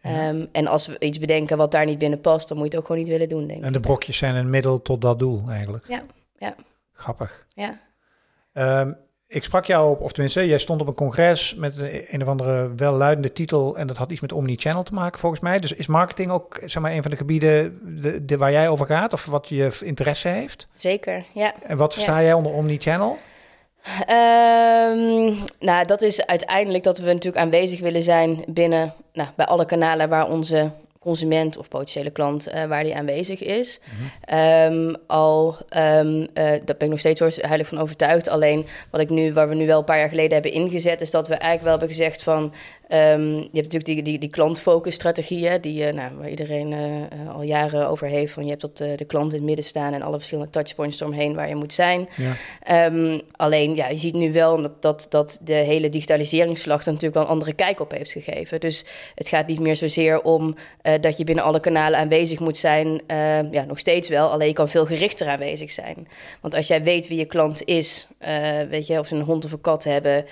Ehm, 0.02 0.46
en 0.52 0.66
als 0.66 0.86
we 0.86 0.98
iets 0.98 1.18
bedenken 1.18 1.56
wat 1.56 1.70
daar 1.70 1.86
niet 1.86 1.98
binnen 1.98 2.20
past, 2.20 2.48
dan 2.48 2.56
moet 2.56 2.66
je 2.66 2.72
het 2.72 2.80
ook 2.80 2.86
gewoon 2.86 3.02
niet 3.02 3.10
willen 3.10 3.28
doen, 3.28 3.46
denk 3.46 3.58
ik. 3.60 3.66
En 3.66 3.72
de 3.72 3.80
brokjes 3.80 4.16
zijn 4.16 4.34
een 4.34 4.50
middel 4.50 4.82
tot 4.82 5.00
dat 5.00 5.18
doel 5.18 5.42
eigenlijk. 5.48 5.84
Ja, 5.88 6.02
ja. 6.38 6.54
Grappig. 6.92 7.46
Ja, 7.54 7.78
Ehm, 8.52 8.92
ik 9.28 9.44
sprak 9.44 9.64
jou 9.64 9.90
op, 9.90 10.00
of 10.00 10.12
tenminste, 10.12 10.46
jij 10.46 10.58
stond 10.58 10.80
op 10.80 10.86
een 10.86 10.94
congres 10.94 11.54
met 11.54 11.78
een, 11.78 12.04
een 12.08 12.22
of 12.22 12.28
andere 12.28 12.74
welluidende 12.74 13.32
titel 13.32 13.76
en 13.76 13.86
dat 13.86 13.96
had 13.96 14.10
iets 14.10 14.20
met 14.20 14.32
omnichannel 14.32 14.82
te 14.82 14.94
maken 14.94 15.20
volgens 15.20 15.40
mij. 15.40 15.60
Dus 15.60 15.72
is 15.72 15.86
marketing 15.86 16.30
ook 16.30 16.60
zeg 16.64 16.82
maar 16.82 16.92
een 16.92 17.02
van 17.02 17.10
de 17.10 17.16
gebieden 17.16 17.78
de, 18.02 18.24
de, 18.24 18.36
waar 18.36 18.52
jij 18.52 18.68
over 18.68 18.86
gaat 18.86 19.12
of 19.12 19.26
wat 19.26 19.48
je 19.48 19.78
interesse 19.80 20.28
heeft? 20.28 20.66
zeker. 20.74 21.24
Ja. 21.34 21.54
En 21.62 21.76
wat 21.76 21.94
versta 21.94 22.22
jij 22.22 22.32
onder 22.32 22.52
omnichannel? 22.52 23.18
Ehm, 24.06 25.34
nou, 25.60 25.86
dat 25.86 26.02
is 26.02 26.26
uiteindelijk 26.26 26.84
dat 26.84 26.98
we 26.98 27.06
natuurlijk 27.06 27.44
aanwezig 27.44 27.80
willen 27.80 28.02
zijn 28.02 28.44
binnen, 28.46 28.94
nou, 29.12 29.28
bij 29.36 29.46
alle 29.46 29.64
kanalen 29.64 30.08
waar 30.08 30.28
onze 30.28 30.70
consument 31.00 31.56
of 31.56 31.68
potentiële 31.68 32.10
klant, 32.10 32.46
eh, 32.46 32.64
waar 32.64 32.84
die 32.84 32.96
aanwezig 32.96 33.42
is. 33.42 33.80
Ehm, 34.24 34.94
al, 35.06 35.56
ehm, 35.68 36.26
eh, 36.34 36.44
daar 36.44 36.64
ben 36.64 36.76
ik 36.78 36.88
nog 36.88 36.98
steeds 36.98 37.20
hoor, 37.20 37.32
heilig 37.40 37.68
van 37.68 37.78
overtuigd. 37.78 38.28
Alleen 38.28 38.66
wat 38.90 39.00
ik 39.00 39.08
nu, 39.08 39.32
waar 39.32 39.48
we 39.48 39.54
nu 39.54 39.66
wel 39.66 39.78
een 39.78 39.84
paar 39.84 39.98
jaar 39.98 40.08
geleden 40.08 40.32
hebben 40.32 40.52
ingezet, 40.52 41.00
is 41.00 41.10
dat 41.10 41.28
we 41.28 41.34
eigenlijk 41.34 41.62
wel 41.62 41.78
hebben 41.78 41.96
gezegd 41.96 42.22
van, 42.22 42.52
ehm, 42.88 43.30
je 43.30 43.48
hebt 43.52 43.72
natuurlijk 43.72 43.84
die, 43.84 44.02
die, 44.02 44.18
die 44.18 44.28
klantfocus-strategieën, 44.28 45.60
die, 45.60 45.84
eh, 45.84 45.94
nou, 45.94 46.16
waar 46.16 46.28
iedereen 46.28 46.72
eh, 46.72 46.96
eh, 47.00 47.34
al 47.34 47.42
jaren 47.42 47.88
over 47.88 48.06
heeft. 48.06 48.32
Van 48.32 48.42
je 48.42 48.48
hebt 48.48 48.60
dat, 48.60 48.76
de 48.76 49.04
klant 49.06 49.32
in 49.32 49.36
het 49.36 49.46
midden 49.46 49.64
staan 49.64 49.92
en 49.92 50.02
alle 50.02 50.16
verschillende 50.16 50.50
touchpoints 50.50 51.00
eromheen 51.00 51.34
waar 51.34 51.48
je 51.48 51.54
moet 51.54 51.72
zijn. 51.72 52.08
Ja. 52.16 52.32
Ehm, 52.62 53.20
alleen, 53.36 53.74
ja, 53.74 53.88
je 53.88 53.98
ziet 53.98 54.14
nu 54.14 54.32
wel 54.32 54.62
dat, 54.62 54.82
dat, 54.82 55.06
dat 55.10 55.40
de 55.44 55.52
hele 55.52 55.88
digitaliseringsslag 55.88 56.80
er 56.80 56.86
natuurlijk 56.86 57.14
wel 57.14 57.22
een 57.22 57.28
andere 57.28 57.52
kijk 57.52 57.80
op 57.80 57.90
heeft 57.90 58.12
gegeven. 58.12 58.60
Dus 58.60 58.84
het 59.14 59.28
gaat 59.28 59.46
niet 59.46 59.60
meer 59.60 59.76
zozeer 59.76 60.22
om 60.22 60.54
dat 61.00 61.16
je 61.16 61.24
binnen 61.24 61.44
alle 61.44 61.60
kanalen 61.60 61.98
aanwezig 61.98 62.40
moet 62.40 62.56
zijn. 62.56 63.00
Ehm, 63.06 63.46
ja, 63.50 63.64
nog 63.64 63.78
steeds 63.78 64.08
wel, 64.08 64.28
alleen 64.28 64.48
je 64.48 64.54
kan 64.54 64.68
veel 64.68 64.86
gerichter 64.86 65.28
aanwezig 65.28 65.70
zijn. 65.70 66.08
Want 66.40 66.54
als 66.54 66.66
jij 66.66 66.82
weet 66.82 67.08
wie 67.08 67.18
je 67.18 67.24
klant 67.24 67.64
is, 67.64 68.06
weet 68.70 68.86
je, 68.86 68.98
of 68.98 69.06
ze 69.06 69.14
een 69.14 69.22
hond 69.22 69.44
of 69.44 69.52
een 69.52 69.60
kat 69.60 69.84
hebben, 69.84 70.24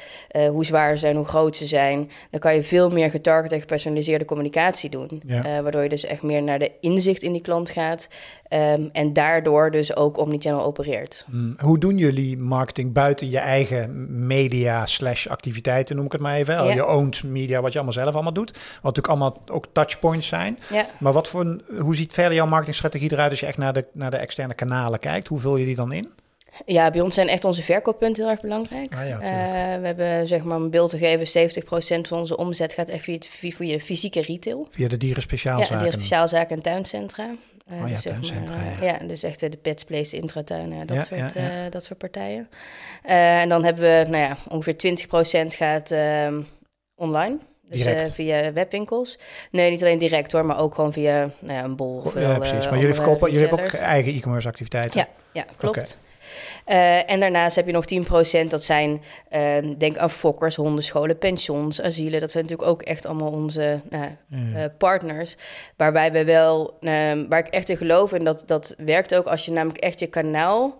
hoe 0.50 0.64
zwaar 0.64 0.92
ze 0.92 0.98
zijn, 0.98 1.16
hoe 1.16 1.24
groot 1.24 1.56
ze 1.56 1.66
zijn, 1.66 2.10
dan 2.30 2.40
kan 2.40 2.45
je 2.54 2.62
veel 2.62 2.90
meer 2.90 3.10
getarget 3.10 3.52
en 3.52 3.60
gepersonaliseerde 3.60 4.24
communicatie 4.24 4.90
doen. 4.90 5.22
Ja. 5.26 5.44
Eh, 5.44 5.60
waardoor 5.62 5.82
je 5.82 5.88
dus 5.88 6.04
echt 6.04 6.22
meer 6.22 6.42
naar 6.42 6.58
de 6.58 6.70
inzicht 6.80 7.22
in 7.22 7.32
die 7.32 7.40
klant 7.42 7.70
gaat. 7.70 8.08
ehm, 8.48 8.82
en 8.92 9.12
daardoor 9.12 9.70
dus 9.70 9.96
ook 9.96 10.18
omnichannel 10.18 10.64
opereert. 10.64 11.24
Hmm, 11.30 11.54
Hoe 11.58 11.78
doen 11.78 11.98
jullie 11.98 12.36
marketing 12.38 12.92
buiten 12.92 13.30
je 13.30 13.38
eigen 13.38 14.06
media 14.26 14.86
slash 14.86 15.26
activiteiten, 15.26 15.96
noem 15.96 16.04
ik 16.04 16.12
het 16.12 16.20
maar 16.20 16.34
even. 16.34 16.54
Ja. 16.54 16.72
Je 16.74 16.86
owned 16.86 17.22
media, 17.24 17.60
wat 17.60 17.72
je 17.72 17.78
allemaal 17.78 17.96
zelf 17.96 18.14
allemaal 18.14 18.32
doet. 18.32 18.50
Wat 18.52 18.82
natuurlijk 18.82 19.08
allemaal 19.08 19.36
ook 19.50 19.66
touchpoints 19.72 20.26
zijn. 20.26 20.58
Ja. 20.72 20.86
Maar 20.98 21.12
wat 21.12 21.28
voor 21.28 21.56
hoe 21.78 21.96
ziet 21.96 22.12
verder 22.12 22.34
jouw 22.34 22.46
marketingstrategie 22.46 23.12
eruit 23.12 23.30
als 23.30 23.40
je 23.40 23.46
echt 23.46 23.58
naar 23.58 23.72
de, 23.72 23.84
naar 23.92 24.10
de 24.10 24.16
externe 24.16 24.54
kanalen 24.54 24.98
kijkt? 24.98 25.28
Hoe 25.28 25.38
vul 25.40 25.56
je 25.56 25.64
die 25.64 25.76
dan 25.76 25.92
in? 25.92 26.08
Ja, 26.64 26.90
bij 26.90 27.00
ons 27.00 27.14
zijn 27.14 27.28
echt 27.28 27.44
onze 27.44 27.62
verkooppunten 27.62 28.22
heel 28.22 28.32
erg 28.32 28.40
belangrijk. 28.40 28.94
Ah 28.94 29.06
ja, 29.06 29.20
Eh, 29.20 29.80
we 29.80 29.86
hebben 29.86 30.26
zeg 30.26 30.42
maar 30.42 30.56
een 30.56 30.70
beeld 30.70 30.90
te 30.90 30.98
geven, 30.98 31.26
70% 31.26 32.08
van 32.08 32.18
onze 32.18 32.36
omzet 32.36 32.72
gaat 32.72 32.88
echt 32.88 33.04
via, 33.04 33.14
het, 33.14 33.28
via 33.28 33.72
de 33.72 33.80
fysieke 33.80 34.20
retail. 34.20 34.66
Via 34.70 34.88
de 34.88 34.96
dieren 34.96 35.22
speciaalzaken. 35.22 35.76
Ja, 35.76 35.82
die 35.82 35.92
speciaalzaken 35.92 36.56
en 36.56 36.62
tuincentra. 36.62 37.30
Oh 37.70 37.78
ja, 37.78 37.94
dus 37.94 38.02
zeg 38.02 38.12
tuincentra, 38.12 38.56
maar, 38.56 38.84
ja. 38.84 38.98
ja. 39.00 39.06
dus 39.06 39.22
echt 39.22 39.40
de 39.40 39.58
Pets 39.62 39.84
Place, 39.84 40.16
intratuinen, 40.16 40.86
dat, 40.86 40.96
Ja, 40.96 41.02
soort, 41.02 41.32
ja, 41.32 41.64
eh, 41.64 41.70
dat 41.70 41.84
soort 41.84 41.98
partijen. 41.98 42.48
En 43.02 43.48
dan 43.48 43.64
hebben 43.64 43.82
we, 43.82 44.10
nou 44.10 44.22
ja, 44.22 44.36
ongeveer 44.48 44.76
20% 44.76 45.54
gaat 45.54 45.90
ehm, 45.90 46.40
online. 46.94 47.38
Dus 47.68 48.12
via 48.12 48.52
webwinkels. 48.52 49.18
Nee, 49.50 49.70
niet 49.70 49.82
alleen 49.82 49.98
direct 49.98 50.32
hoor, 50.32 50.46
maar 50.46 50.58
ook 50.58 50.74
gewoon 50.74 50.92
via 50.92 51.30
nou 51.38 51.58
ja, 51.58 51.64
een 51.64 51.76
bol. 51.76 52.02
Of 52.04 52.20
ja, 52.20 52.38
precies. 52.38 52.68
Maar 52.68 52.78
jullie, 52.78 52.94
verkopen, 52.94 53.30
jullie 53.32 53.48
hebben 53.48 53.66
ook 53.66 53.72
eigen 53.72 54.14
e-commerce 54.14 54.48
activiteiten. 54.48 55.00
Ja, 55.00 55.08
ja 55.32 55.44
klopt. 55.56 55.98
Eh, 56.64 57.10
en 57.10 57.20
daarnaast 57.20 57.56
heb 57.56 57.66
je 57.66 57.72
nog 57.72 57.84
10%, 57.84 58.50
dat 58.50 58.62
zijn, 58.62 59.02
eh, 59.28 59.56
denk 59.78 59.96
aan 59.96 60.10
fokkers, 60.10 60.56
hondenscholen, 60.56 61.18
pensions, 61.18 61.82
asielen. 61.82 62.20
Dat 62.20 62.30
zijn 62.30 62.44
natuurlijk 62.44 62.70
ook 62.70 62.82
echt 62.82 63.06
allemaal 63.06 63.30
onze 63.30 63.80
nou, 63.90 64.16
eh, 64.54 64.64
partners. 64.78 65.36
Waarbij 65.76 66.12
we 66.12 66.24
wel, 66.24 66.76
eh, 66.80 66.90
waar 67.28 67.38
ik 67.38 67.46
echt 67.46 67.68
in 67.68 67.76
geloof, 67.76 68.12
en 68.12 68.24
dat, 68.24 68.42
dat 68.46 68.74
werkt 68.78 69.14
ook 69.14 69.26
als 69.26 69.44
je 69.44 69.52
namelijk 69.52 69.80
echt 69.80 70.00
je 70.00 70.06
kanaal. 70.06 70.76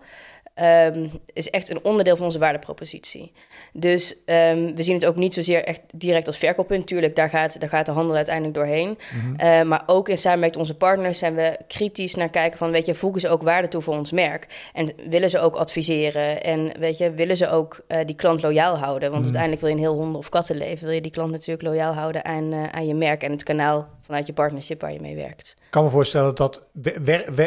Ehm, 0.57 1.07
is 1.33 1.49
echt 1.49 1.69
een 1.69 1.83
onderdeel 1.83 2.15
van 2.15 2.25
onze 2.25 2.39
waardepropositie. 2.39 3.31
Dus 3.73 4.23
ehm, 4.25 4.75
we 4.75 4.83
zien 4.83 4.93
het 4.95 5.05
ook 5.05 5.15
niet 5.15 5.33
zozeer 5.33 5.63
echt 5.63 5.81
direct 5.95 6.27
als 6.27 6.37
verkooppunt. 6.37 6.87
Tuurlijk, 6.87 7.15
daar 7.15 7.29
gaat, 7.29 7.59
daar 7.59 7.69
gaat 7.69 7.85
de 7.85 7.91
handel 7.91 8.15
uiteindelijk 8.15 8.55
doorheen. 8.55 8.97
Mhm. 9.23 9.35
Eh, 9.35 9.61
maar 9.61 9.83
ook 9.85 10.09
in 10.09 10.17
samenwerking 10.17 10.45
met 10.47 10.55
onze 10.57 10.75
partners 10.77 11.19
zijn 11.19 11.35
we 11.35 11.57
kritisch 11.67 12.15
naar 12.15 12.29
kijken 12.29 12.57
van, 12.57 12.71
weet 12.71 12.85
je, 12.85 12.95
voegen 12.95 13.21
ze 13.21 13.29
ook 13.29 13.41
waarde 13.41 13.67
toe 13.67 13.81
voor 13.81 13.93
ons 13.97 14.11
merk? 14.11 14.47
En 14.73 14.91
willen 15.09 15.29
ze 15.29 15.39
ook 15.39 15.55
adviseren? 15.55 16.43
En 16.43 16.71
weet 16.79 16.97
je, 16.97 17.11
willen 17.11 17.37
ze 17.37 17.49
ook 17.49 17.83
eh, 17.87 17.99
die 18.05 18.15
klant 18.15 18.41
loyaal 18.41 18.77
houden? 18.77 19.11
Want 19.11 19.13
Mhm. 19.13 19.23
uiteindelijk 19.23 19.61
wil 19.61 19.69
je 19.69 19.75
een 19.75 19.81
heel 19.81 19.93
honden- 20.01 20.17
of 20.19 20.29
kattenleven, 20.29 20.85
wil 20.85 20.95
je 20.95 21.01
die 21.01 21.11
klant 21.11 21.31
natuurlijk 21.31 21.67
loyaal 21.67 21.93
houden 21.93 22.25
aan, 22.25 22.53
eh, 22.53 22.63
aan 22.71 22.87
je 22.87 22.93
merk 22.95 23.23
en 23.23 23.31
het 23.31 23.43
kanaal 23.43 23.87
vanuit 24.07 24.27
je 24.27 24.33
partnership 24.33 24.81
waar 24.81 24.93
je 24.93 24.99
mee 24.99 25.15
werkt. 25.15 25.55
Ik 25.57 25.67
kan 25.69 25.83
me 25.83 25.89
voorstellen 25.89 26.35
dat, 26.35 26.67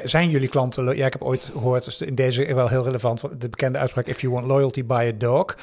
zijn 0.05 0.31
jullie 0.31 0.49
klanten, 0.49 0.97
ja 0.97 1.07
ik 1.07 1.13
heb 1.13 1.23
ooit 1.23 1.45
gehoord, 1.45 1.85
dus 1.85 2.01
in 2.01 2.15
deze 2.15 2.55
wel 2.55 2.69
heel 2.69 2.85
relevant, 2.85 3.23
de 3.41 3.49
bekende 3.49 3.79
uitspraak, 3.79 4.07
if 4.07 4.21
you 4.21 4.33
want 4.33 4.47
loyalty, 4.47 4.85
buy 4.85 5.13
a 5.15 5.19
dog. 5.19 5.57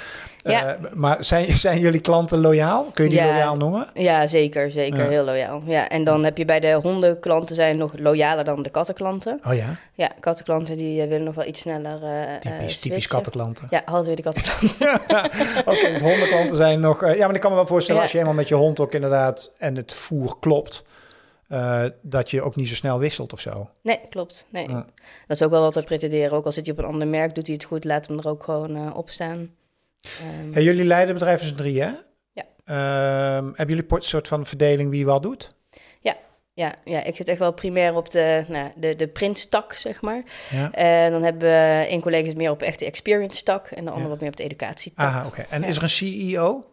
Ja. 0.49 0.75
Eh, 0.75 0.91
maar 0.93 1.23
zijn, 1.23 1.57
zijn 1.57 1.79
jullie 1.79 1.99
klanten 2.01 2.39
loyaal? 2.39 2.83
Kun 2.93 3.03
je 3.03 3.09
die 3.09 3.19
Ja. 3.19 3.25
loyaal 3.25 3.57
noemen? 3.57 3.87
Ja, 3.93 4.27
zeker, 4.27 4.71
zeker, 4.71 5.03
Ja. 5.03 5.09
heel 5.09 5.23
loyaal. 5.23 5.61
Ja, 5.65 5.89
en 5.89 6.03
dan 6.03 6.23
heb 6.23 6.37
je 6.37 6.45
bij 6.45 6.59
de 6.59 6.73
hondenklanten 6.73 7.55
zijn 7.55 7.77
nog 7.77 7.97
loyaler 7.97 8.43
dan 8.43 8.61
de 8.63 8.69
kattenklanten. 8.69 9.39
Oh 9.47 9.53
ja, 9.55 9.75
Ja, 9.93 10.11
kattenklanten 10.19 10.77
die 10.77 11.01
eh, 11.01 11.07
willen 11.07 11.25
nog 11.25 11.35
wel 11.35 11.45
iets 11.45 11.61
sneller 11.61 12.03
eh, 12.03 12.35
typisch, 12.39 12.79
typisch 12.79 13.07
kattenklanten. 13.07 13.67
Ja, 13.69 13.81
altijd 13.85 14.05
weer 14.05 14.15
de 14.15 14.21
kattenklanten. 14.21 14.89
Oké, 15.73 15.91
dus 15.91 16.01
hondenklanten 16.01 16.57
zijn 16.57 16.79
nog... 16.79 17.15
ja, 17.15 17.25
maar 17.25 17.35
ik 17.35 17.41
kan 17.41 17.49
me 17.51 17.57
wel 17.57 17.65
voorstellen 17.67 18.01
als 18.01 18.11
je 18.11 18.17
eenmaal 18.19 18.33
met 18.33 18.47
je 18.47 18.55
hond 18.55 18.79
ook 18.79 18.93
inderdaad 18.93 19.53
en 19.57 19.75
het 19.75 19.93
voer 19.93 20.35
klopt, 20.39 20.83
dat 22.01 22.31
je 22.31 22.41
ook 22.41 22.55
niet 22.55 22.67
zo 22.67 22.75
snel 22.75 22.99
wisselt 22.99 23.33
of 23.33 23.39
zo. 23.39 23.69
Nee, 23.81 23.99
klopt. 24.09 24.47
Nee. 24.51 24.67
Dat 24.67 24.85
is 25.27 25.41
ook 25.43 25.51
wel 25.51 25.61
wat 25.61 25.75
we 25.75 25.83
pretenderen. 25.83 26.31
Ook 26.37 26.45
al 26.45 26.51
zit 26.51 26.65
hij 26.65 26.75
op 26.75 26.83
een 26.83 26.89
ander 26.91 27.07
merk, 27.07 27.35
doet 27.35 27.45
hij 27.47 27.55
het 27.55 27.63
goed, 27.65 27.83
laat 27.85 28.07
hem 28.07 28.17
er 28.19 28.27
ook 28.29 28.43
gewoon 28.43 28.75
eh, 28.75 28.97
op 28.97 29.09
staan. 29.09 29.49
Ehm, 30.53 30.59
jullie 30.61 30.85
leiden 30.85 31.13
bedrijf 31.13 31.41
als 31.41 31.53
drie, 31.55 31.81
hè? 31.81 31.89
Ja. 32.31 32.43
Ehm, 32.65 33.45
hebben 33.45 33.75
jullie 33.75 33.85
een 33.89 34.01
soort 34.01 34.27
van 34.27 34.45
verdeling 34.45 34.89
wie 34.89 35.05
wat 35.05 35.23
doet? 35.23 35.55
ja, 36.57 36.73
ja, 36.83 37.03
ik 37.03 37.15
zit 37.15 37.27
echt 37.27 37.39
wel 37.39 37.53
primair 37.53 37.95
op 37.95 38.09
de, 38.11 38.43
nou, 38.47 38.71
de, 38.75 38.95
de 38.95 39.07
printstak, 39.07 39.73
zeg 39.73 40.01
maar. 40.01 40.23
Ja. 40.49 40.71
En 40.71 41.11
dan 41.11 41.23
hebben 41.23 41.41
we 41.49 41.85
één 41.89 42.01
collega 42.01 42.33
meer 42.35 42.51
op 42.51 42.61
echt 42.61 42.79
de 42.79 42.85
experience 42.85 43.43
tak 43.43 43.67
en 43.67 43.83
de 43.83 43.89
ander 43.89 44.03
Ja. 44.03 44.09
wat 44.09 44.19
meer 44.19 44.29
op 44.29 44.35
de 44.35 44.43
educatietak. 44.43 45.05
Aha, 45.05 45.25
oké. 45.25 45.45
En 45.49 45.61
Ja. 45.61 45.67
is 45.67 45.75
er 45.77 45.83
een 45.83 45.89
CEO? 45.89 46.63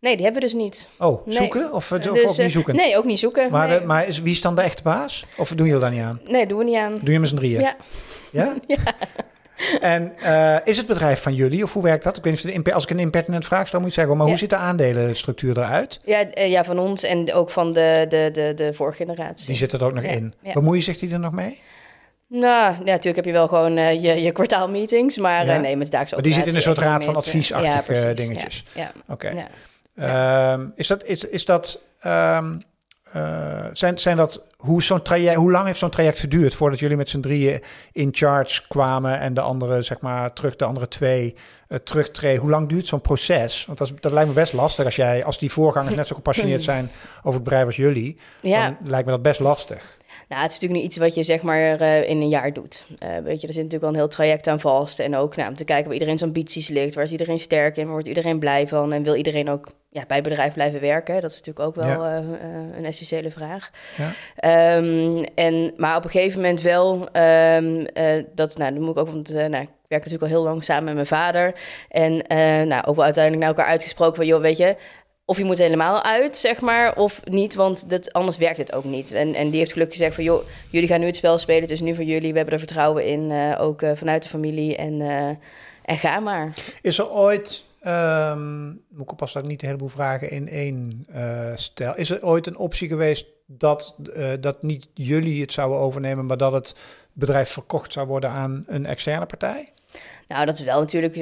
Nee, 0.00 0.14
die 0.16 0.24
hebben 0.24 0.42
we 0.42 0.48
dus 0.48 0.56
niet. 0.56 0.88
Oh, 0.98 1.26
Nee. 1.26 1.36
zoeken? 1.36 1.72
Of, 1.72 1.92
of 1.92 1.98
Dus, 1.98 2.08
ook 2.08 2.16
eh, 2.16 2.38
niet 2.38 2.52
zoeken? 2.52 2.74
Nee, 2.76 2.96
ook 2.96 3.04
niet 3.04 3.18
zoeken. 3.18 3.50
Maar, 3.50 3.68
nee. 3.68 3.78
de, 3.78 3.84
maar 3.84 4.06
is, 4.06 4.20
wie 4.20 4.32
is 4.32 4.40
dan 4.40 4.54
de 4.54 4.62
echte 4.62 4.82
baas? 4.82 5.24
Of 5.36 5.48
doen 5.54 5.66
jullie 5.66 5.80
daar 5.80 5.90
niet 5.90 6.00
aan? 6.02 6.20
nee, 6.26 6.46
doen 6.46 6.58
we 6.58 6.64
niet 6.64 6.76
aan. 6.76 6.94
Doe 7.02 7.12
je 7.12 7.20
met 7.20 7.28
z'n 7.28 7.36
drieën? 7.36 7.60
Ja, 7.60 7.76
Ja? 8.32 8.54
En 9.80 10.16
eh, 10.18 10.56
is 10.64 10.76
het 10.76 10.86
bedrijf 10.86 11.22
van 11.22 11.34
jullie 11.34 11.62
of 11.62 11.72
hoe 11.72 11.82
werkt 11.82 12.04
dat? 12.04 12.16
Ik 12.16 12.24
weet 12.24 12.44
niet 12.44 12.66
of 12.66 12.72
als 12.72 12.84
ik 12.84 12.90
een 12.90 12.98
impertinent 12.98 13.44
vraag 13.44 13.66
stel, 13.66 13.80
moet 13.80 13.88
je 13.88 13.94
zeggen, 13.94 14.16
maar 14.16 14.26
hoe 14.26 14.36
ziet 14.36 14.50
de 14.50 14.56
aandelenstructuur 14.56 15.58
eruit? 15.58 16.00
Ja, 16.04 16.30
eh, 16.30 16.50
ja, 16.50 16.64
van 16.64 16.78
ons 16.78 17.02
en 17.02 17.32
ook 17.32 17.50
van 17.50 17.72
de, 17.72 18.06
de, 18.08 18.30
de, 18.32 18.52
de 18.54 18.74
vorige 18.74 18.96
generatie. 18.96 19.46
Die 19.46 19.56
zit 19.56 19.72
er 19.72 19.84
ook 19.84 19.92
nog 19.92 20.04
Ja, 20.04 20.10
in. 20.10 20.34
ja. 20.42 20.52
Bemoeien 20.52 20.82
zich 20.82 20.98
die 20.98 21.12
er 21.12 21.18
nog 21.18 21.32
mee? 21.32 21.60
Nou, 22.26 22.74
ja, 22.74 22.78
natuurlijk 22.84 23.16
heb 23.16 23.24
je 23.24 23.32
wel 23.32 23.48
gewoon 23.48 23.76
eh, 23.76 24.02
je, 24.02 24.22
je 24.22 24.32
kwartaalmeetings, 24.32 25.18
maar 25.18 25.46
Ja. 25.46 25.58
nee, 25.58 25.76
met 25.76 25.92
Maar 25.92 26.06
die 26.22 26.32
zit 26.32 26.46
in 26.46 26.54
een 26.54 26.62
soort 26.62 26.78
raad 26.78 27.04
van 27.04 27.16
adviesachtige 27.16 28.14
dingetjes. 28.14 28.64
Ja, 28.74 28.92
Oké. 29.08 29.32
Ehm, 29.94 30.66
is 30.74 30.86
dat, 30.86 31.04
is, 31.04 31.24
is 31.24 31.44
dat, 31.44 31.80
ehm, 32.00 32.58
eh, 33.12 33.64
zijn, 33.72 33.98
zijn 33.98 34.16
dat, 34.16 34.46
hoe, 34.56 34.82
zo'n 34.82 35.02
traject, 35.02 35.36
hoe 35.36 35.50
lang 35.50 35.66
heeft 35.66 35.78
zo'n 35.78 35.90
traject 35.90 36.18
geduurd 36.18 36.54
voordat 36.54 36.78
jullie 36.78 36.96
met 36.96 37.08
z'n 37.08 37.20
drieën 37.20 37.60
in 37.92 38.08
charge 38.12 38.62
kwamen 38.68 39.18
en 39.18 39.34
de 39.34 39.40
andere, 39.40 39.82
zeg 39.82 40.00
maar, 40.00 40.32
terug, 40.32 40.56
de 40.56 40.64
andere 40.64 40.88
twee 40.88 41.34
uh, 41.68 41.78
terugtreden? 41.78 42.40
Hoe 42.40 42.50
lang 42.50 42.68
duurt 42.68 42.86
zo'n 42.86 43.00
proces? 43.00 43.66
Want 43.66 43.78
dat, 43.78 43.88
is, 43.88 43.94
dat 44.00 44.12
lijkt 44.12 44.28
me 44.28 44.34
best 44.34 44.52
lastig 44.52 44.84
als 44.84 44.96
jij, 44.96 45.24
als 45.24 45.38
die 45.38 45.52
voorgangers 45.52 45.94
net 45.94 46.06
zo 46.06 46.14
gepassioneerd 46.14 46.62
zijn 46.72 46.90
over 47.18 47.34
het 47.34 47.42
bedrijf 47.42 47.66
als 47.66 47.76
jullie, 47.76 48.18
Ja. 48.40 48.66
dan 48.80 48.90
lijkt 48.90 49.06
me 49.06 49.12
dat 49.12 49.22
best 49.22 49.40
lastig. 49.40 49.96
Nou, 50.28 50.42
het 50.42 50.52
is 50.52 50.58
natuurlijk 50.58 50.80
niet 50.80 50.90
iets 50.90 50.96
wat 50.96 51.14
je 51.14 51.22
zeg 51.22 51.42
maar 51.42 51.80
uh, 51.80 52.08
in 52.08 52.20
een 52.20 52.28
jaar 52.28 52.52
doet. 52.52 52.86
Uh, 52.88 53.08
weet 53.24 53.40
je, 53.40 53.46
er 53.46 53.52
zit 53.52 53.62
natuurlijk 53.62 53.82
al 53.82 53.88
een 53.88 53.94
heel 53.94 54.08
traject 54.08 54.46
aan 54.46 54.60
vast. 54.60 54.98
En 54.98 55.16
ook 55.16 55.36
nou, 55.36 55.48
om 55.48 55.54
te 55.54 55.64
kijken 55.64 55.84
waar 55.84 55.94
iedereen's 55.94 56.22
ambities 56.22 56.68
ligt. 56.68 56.94
Waar 56.94 57.04
is 57.04 57.10
iedereen 57.12 57.38
sterk 57.38 57.76
in? 57.76 57.82
Waar 57.82 57.92
wordt 57.92 58.08
iedereen 58.08 58.38
blij 58.38 58.68
van? 58.68 58.92
En 58.92 59.02
wil 59.02 59.14
iedereen 59.14 59.50
ook 59.50 59.68
ja, 59.94 60.04
bij 60.06 60.22
bedrijf 60.22 60.52
blijven 60.52 60.80
werken? 60.80 61.20
Dat 61.20 61.30
is 61.30 61.36
natuurlijk 61.36 61.66
ook 61.66 61.74
wel 61.74 62.04
ja. 62.04 62.20
uh, 62.20 62.26
een 62.76 62.84
essentiële 62.84 63.30
vraag. 63.30 63.70
Ja. 63.96 64.76
Um, 64.76 65.24
en, 65.34 65.72
maar 65.76 65.96
op 65.96 66.04
een 66.04 66.10
gegeven 66.10 66.40
moment 66.40 66.60
wel, 66.60 66.92
um, 66.94 67.86
dat, 68.34 68.56
nou, 68.56 68.72
dan 68.72 68.80
moet 68.80 68.90
ik 68.90 68.98
ook, 68.98 69.08
want 69.08 69.28
nou, 69.28 69.62
ik 69.62 69.68
werk 69.88 70.04
natuurlijk 70.04 70.22
al 70.22 70.28
heel 70.28 70.42
lang 70.42 70.64
samen 70.64 70.84
met 70.84 70.94
mijn 70.94 71.06
vader. 71.06 71.54
En 71.88 72.12
nou, 72.68 72.84
ook 72.84 72.96
wel 72.96 73.04
uiteindelijk 73.04 73.44
naar 73.44 73.54
elkaar 73.54 73.70
uitgesproken 73.70 74.16
van, 74.16 74.26
joh, 74.26 74.40
weet 74.40 74.56
je, 74.56 74.76
of 75.24 75.38
je 75.38 75.44
moet 75.44 75.58
helemaal 75.58 76.02
uit, 76.02 76.36
zeg 76.36 76.60
maar, 76.60 76.96
of 76.96 77.20
niet, 77.24 77.54
want 77.54 77.90
dat, 77.90 78.12
anders 78.12 78.36
werkt 78.36 78.58
het 78.58 78.72
ook 78.72 78.84
niet. 78.84 79.12
En, 79.12 79.34
en 79.34 79.50
die 79.50 79.58
heeft 79.58 79.72
gelukkig 79.72 79.96
gezegd 79.96 80.14
van, 80.14 80.24
joh, 80.24 80.42
jullie 80.70 80.88
gaan 80.88 81.00
nu 81.00 81.06
het 81.06 81.16
spel 81.16 81.38
spelen, 81.38 81.62
het 81.62 81.70
is 81.70 81.80
nu 81.80 81.94
voor 81.94 82.04
jullie. 82.04 82.30
We 82.30 82.36
hebben 82.36 82.54
er 82.54 82.60
vertrouwen 82.60 83.06
in, 83.06 83.32
ook 83.58 83.82
vanuit 83.94 84.22
de 84.22 84.28
familie 84.28 84.76
en, 84.76 85.00
en 85.84 85.96
ga 85.96 86.20
maar. 86.20 86.52
Is 86.82 86.98
er 86.98 87.10
ooit, 87.10 87.64
um, 87.86 88.68
moet 88.88 89.02
ik 89.02 89.12
oppassen 89.12 89.40
dat 89.40 89.44
ik 89.44 89.50
niet 89.50 89.62
een 89.62 89.68
heleboel 89.68 89.88
vragen 89.88 90.30
in 90.30 90.48
één 90.48 91.06
uh, 91.14 91.52
stel. 91.54 91.96
Is 91.96 92.10
er 92.10 92.24
ooit 92.24 92.46
een 92.46 92.56
optie 92.56 92.88
geweest 92.88 93.26
dat, 93.46 93.98
dat 94.40 94.62
niet 94.62 94.88
jullie 94.94 95.40
het 95.40 95.52
zouden 95.52 95.78
overnemen, 95.78 96.26
maar 96.26 96.36
dat 96.36 96.52
het 96.52 96.74
bedrijf 97.12 97.50
verkocht 97.50 97.92
zou 97.92 98.06
worden 98.06 98.30
aan 98.30 98.64
een 98.66 98.86
externe 98.86 99.26
partij? 99.26 99.72
Nou, 100.32 100.46
dat 100.46 100.54
is 100.54 100.64
wel 100.64 100.80
natuurlijk 100.80 101.14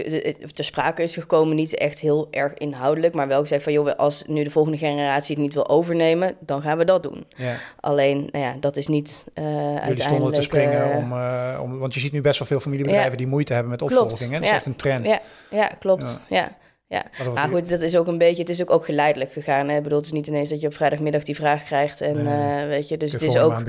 ter 0.53 0.65
sprake 0.65 1.03
is 1.03 1.15
gekomen, 1.15 1.57
niet 1.57 1.75
echt 1.75 2.01
heel 2.01 2.29
erg 2.31 2.55
inhoudelijk, 2.55 3.15
maar 3.15 3.29
wel 3.29 3.41
gezegd 3.41 3.63
van, 3.63 3.73
joh, 3.73 3.97
als 3.97 4.25
nu 4.27 4.45
de 4.45 4.51
volgende 4.51 4.79
generatie 4.79 5.35
het 5.35 5.45
niet 5.45 5.55
wil 5.55 5.69
overnemen, 5.69 6.37
dan 6.39 6.63
gaan 6.63 6.79
we 6.79 6.85
dat 6.85 7.03
doen. 7.03 7.25
Ja. 7.37 7.57
Alleen, 7.81 8.29
nou 8.33 8.45
ja, 8.45 8.57
dat 8.61 8.77
is 8.77 8.87
niet 8.87 9.25
uh, 9.35 9.45
Jullie 9.45 9.59
uiteindelijk... 9.59 10.03
stonden 10.03 10.33
te 10.33 10.43
springen 10.43 10.97
om, 10.97 11.13
uh, 11.13 11.59
om, 11.63 11.79
want 11.79 11.95
je 11.95 12.01
ziet 12.01 12.13
nu 12.13 12.21
best 12.21 12.39
wel 12.39 12.49
veel 12.49 12.61
familiebedrijven 12.61 13.11
Ja. 13.11 13.17
die 13.17 13.27
moeite 13.27 13.53
hebben 13.53 13.71
met 13.71 13.83
opvolging, 13.83 14.19
Klopt. 14.19 14.33
hè? 14.33 14.39
Dat 14.39 14.49
is 14.49 14.51
echt 14.51 14.67
een 14.67 14.77
trend. 14.77 15.07
Ja, 15.07 15.21
ja 15.51 15.67
klopt. 15.79 16.21
Ja. 16.29 16.57
Ja. 16.91 17.05
Maar 17.19 17.33
maar 17.33 17.49
goed, 17.49 17.69
dat 17.69 17.81
is 17.81 17.97
ook 17.97 18.07
een 18.07 18.19
beetje, 18.19 18.41
het 18.41 18.51
is 18.51 18.63
ook, 18.63 18.71
ook 18.71 18.85
geleidelijk 18.85 19.33
gegaan. 19.33 19.69
Hè? 19.69 19.77
Ik 19.77 19.83
bedoel, 19.83 19.99
het 19.99 20.07
is 20.07 20.13
niet 20.13 20.27
ineens 20.27 20.49
dat 20.49 20.61
je 20.61 20.67
op 20.67 20.75
vrijdagmiddag 20.75 21.23
die 21.23 21.35
vraag 21.35 21.65
krijgt. 21.65 22.01
En 22.01 22.23
Nee, 22.23 22.63
uh, 22.63 22.69
weet 22.69 22.89
je, 22.89 22.97
dus 22.97 23.13
het 23.13 23.23
is 23.23 23.37
ook. 23.37 23.63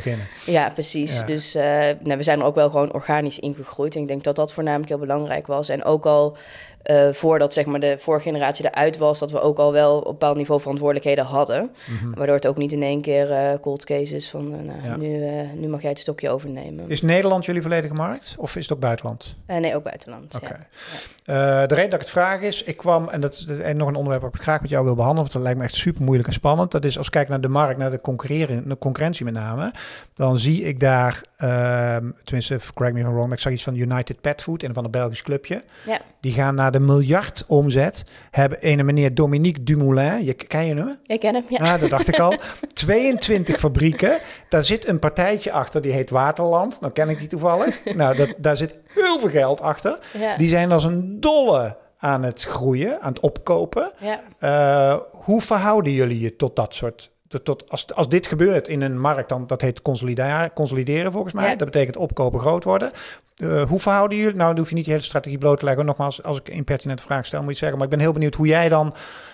Ja, 0.45 0.69
precies. 0.69 1.17
Ja. 1.19 1.25
Dus 1.25 1.55
uh, 1.55 1.63
nou, 1.99 2.17
we 2.17 2.23
zijn 2.23 2.39
er 2.39 2.45
ook 2.45 2.55
wel 2.55 2.69
gewoon 2.69 2.93
organisch 2.93 3.39
ingegroeid. 3.39 3.95
En 3.95 4.01
ik 4.01 4.07
denk 4.07 4.23
dat 4.23 4.35
dat 4.35 4.53
voornamelijk 4.53 4.89
heel 4.89 4.97
belangrijk 4.97 5.47
was. 5.47 5.69
En 5.69 5.83
ook 5.83 6.05
al 6.05 6.37
uh, 6.85 7.13
voordat 7.13 7.53
zeg 7.53 7.65
maar, 7.65 7.79
de 7.79 7.95
vorige 7.99 8.23
generatie 8.23 8.65
eruit 8.65 8.97
was, 8.97 9.19
dat 9.19 9.31
we 9.31 9.41
ook 9.41 9.57
al 9.57 9.71
wel 9.71 9.97
op 9.97 10.05
een 10.05 10.11
bepaald 10.11 10.37
niveau 10.37 10.61
verantwoordelijkheden 10.61 11.25
hadden. 11.25 11.71
Mhm. 11.85 12.13
Waardoor 12.17 12.35
het 12.35 12.47
ook 12.47 12.57
niet 12.57 12.71
in 12.71 12.83
één 12.83 13.01
keer 13.01 13.31
uh, 13.31 13.51
cold 13.61 13.85
cases 13.85 14.29
van 14.29 14.53
uh, 14.53 14.61
nou, 14.61 14.83
Ja. 14.83 14.95
nu, 14.95 15.43
nu 15.55 15.67
mag 15.67 15.81
jij 15.81 15.89
het 15.89 15.99
stokje 15.99 16.29
overnemen. 16.29 16.89
Is 16.89 17.01
Nederland 17.01 17.45
jullie 17.45 17.61
volledige 17.61 17.93
markt 17.93 18.35
of 18.37 18.55
is 18.55 18.63
het 18.63 18.73
ook 18.73 18.79
buitenland? 18.79 19.35
Nee, 19.47 19.75
ook 19.75 19.83
buitenland. 19.83 20.35
Oké. 20.35 20.57
Ja. 21.25 21.67
De 21.67 21.75
reden 21.75 21.89
dat 21.89 21.99
ik 21.99 22.05
het 22.05 22.09
vraag 22.09 22.41
is, 22.41 22.63
ik 22.63 22.77
kwam, 22.77 23.09
en 23.09 23.21
dat 23.21 23.33
is 23.33 23.45
en 23.45 23.77
nog 23.77 23.87
een 23.87 23.95
onderwerp 23.95 24.23
dat 24.23 24.35
ik 24.35 24.41
graag 24.41 24.61
met 24.61 24.69
jou 24.69 24.83
wil 24.85 24.95
behandelen, 24.95 25.21
want 25.23 25.33
dat 25.33 25.43
lijkt 25.43 25.57
me 25.59 25.65
echt 25.65 25.75
super 25.75 26.03
moeilijk 26.03 26.27
en 26.27 26.33
spannend. 26.33 26.71
Dat 26.71 26.85
is 26.85 26.97
als 26.97 27.05
ik 27.05 27.11
kijk 27.11 27.29
naar 27.29 27.41
de 27.41 27.47
markt, 27.47 27.77
naar 27.77 27.91
de, 27.91 28.01
concurreren, 28.01 28.69
de 28.69 28.77
concurrentie 28.77 29.25
met 29.25 29.33
name, 29.33 29.73
dan 30.15 30.39
zie 30.39 30.63
ik 30.63 30.79
daar, 30.79 31.21
uh, 31.37 31.95
tenminste, 32.23 32.59
correct 32.73 32.95
me 32.95 33.01
if 33.01 33.07
I'm 33.07 33.13
wrong, 33.13 33.27
maar 33.27 33.37
ik 33.37 33.43
zag 33.43 33.53
iets 33.53 33.63
van 33.63 33.75
United 33.75 34.21
Pet 34.21 34.41
Food, 34.41 34.63
een 34.63 34.73
van 34.73 34.83
een 34.83 34.91
Belgisch 34.91 35.21
clubje. 35.21 35.63
Ja. 35.85 36.01
Die 36.19 36.33
gaan 36.33 36.55
naar 36.55 36.70
de 36.71 36.79
miljard 36.79 37.43
omzet. 37.47 38.03
Hebben 38.31 38.57
een 38.61 38.85
meneer 38.85 39.15
Dominique 39.15 39.63
Dumoulin, 39.63 40.23
je, 40.23 40.33
ken 40.33 40.65
je 40.65 40.75
hem? 40.75 40.97
Ik 41.05 41.19
ken 41.19 41.33
hem, 41.33 41.43
ja. 41.47 41.73
Ah, 41.73 41.81
dat 41.81 41.89
dacht 41.89 42.07
ik 42.07 42.19
al. 42.19 42.33
22 42.73 43.59
fabrieken. 43.59 44.19
Daar 44.49 44.63
zit 44.63 44.87
een 44.87 44.99
partijtje 44.99 45.51
achter, 45.51 45.81
die 45.81 45.91
heet 45.91 46.09
Waterland. 46.09 46.81
Nou 46.81 46.93
ken 46.93 47.09
ik 47.09 47.19
die 47.19 47.27
toevallig. 47.27 47.79
Nou, 48.01 48.15
dat, 48.15 48.33
daar 48.37 48.57
zit 48.57 48.75
heel 48.87 49.19
veel 49.19 49.29
geld 49.29 49.61
achter. 49.61 49.99
Ja. 50.19 50.37
Die 50.37 50.49
zijn 50.49 50.71
als 50.71 50.83
een 50.83 51.19
dolle 51.19 51.77
aan 51.97 52.23
het 52.23 52.43
groeien, 52.43 53.01
aan 53.01 53.13
het 53.13 53.19
opkopen. 53.19 53.91
Ja. 53.99 54.21
Uh, 54.93 54.99
hoe 55.11 55.41
verhouden 55.41 55.91
jullie 55.91 56.19
je 56.19 56.35
tot 56.35 56.55
dat 56.55 56.75
soort... 56.75 57.11
Tot, 57.43 57.69
als, 57.69 57.93
als 57.93 58.09
dit 58.09 58.27
gebeurt 58.27 58.67
in 58.67 58.81
een 58.81 58.99
markt, 58.99 59.29
dan 59.29 59.47
dat 59.47 59.61
heet 59.61 59.81
consolideren, 59.81 60.53
consolideren 60.53 61.11
volgens 61.11 61.33
mij. 61.33 61.49
Ja. 61.49 61.55
Dat 61.55 61.71
betekent 61.71 61.97
opkopen, 61.97 62.39
groot 62.39 62.63
worden. 62.63 62.91
Uh, 63.37 63.63
hoe 63.63 63.79
verhouden 63.79 64.17
jullie? 64.17 64.35
Nou, 64.35 64.49
dan 64.49 64.57
hoef 64.57 64.69
je 64.69 64.75
niet 64.75 64.85
je 64.85 64.91
hele 64.91 65.03
strategie 65.03 65.37
bloot 65.37 65.59
te 65.59 65.65
leggen. 65.65 65.85
Nogmaals, 65.85 66.23
als 66.23 66.37
ik 66.37 66.47
een 66.47 66.53
impertinente 66.53 67.03
vraag 67.03 67.25
stel, 67.25 67.43
moet 67.43 67.51
je 67.51 67.57
zeggen. 67.57 67.77
Maar 67.77 67.87
ik 67.87 67.93
ben 67.93 68.03
heel 68.03 68.13
benieuwd 68.13 68.35
hoe 68.35 68.47
jij 68.47 68.69
dan 68.69 68.93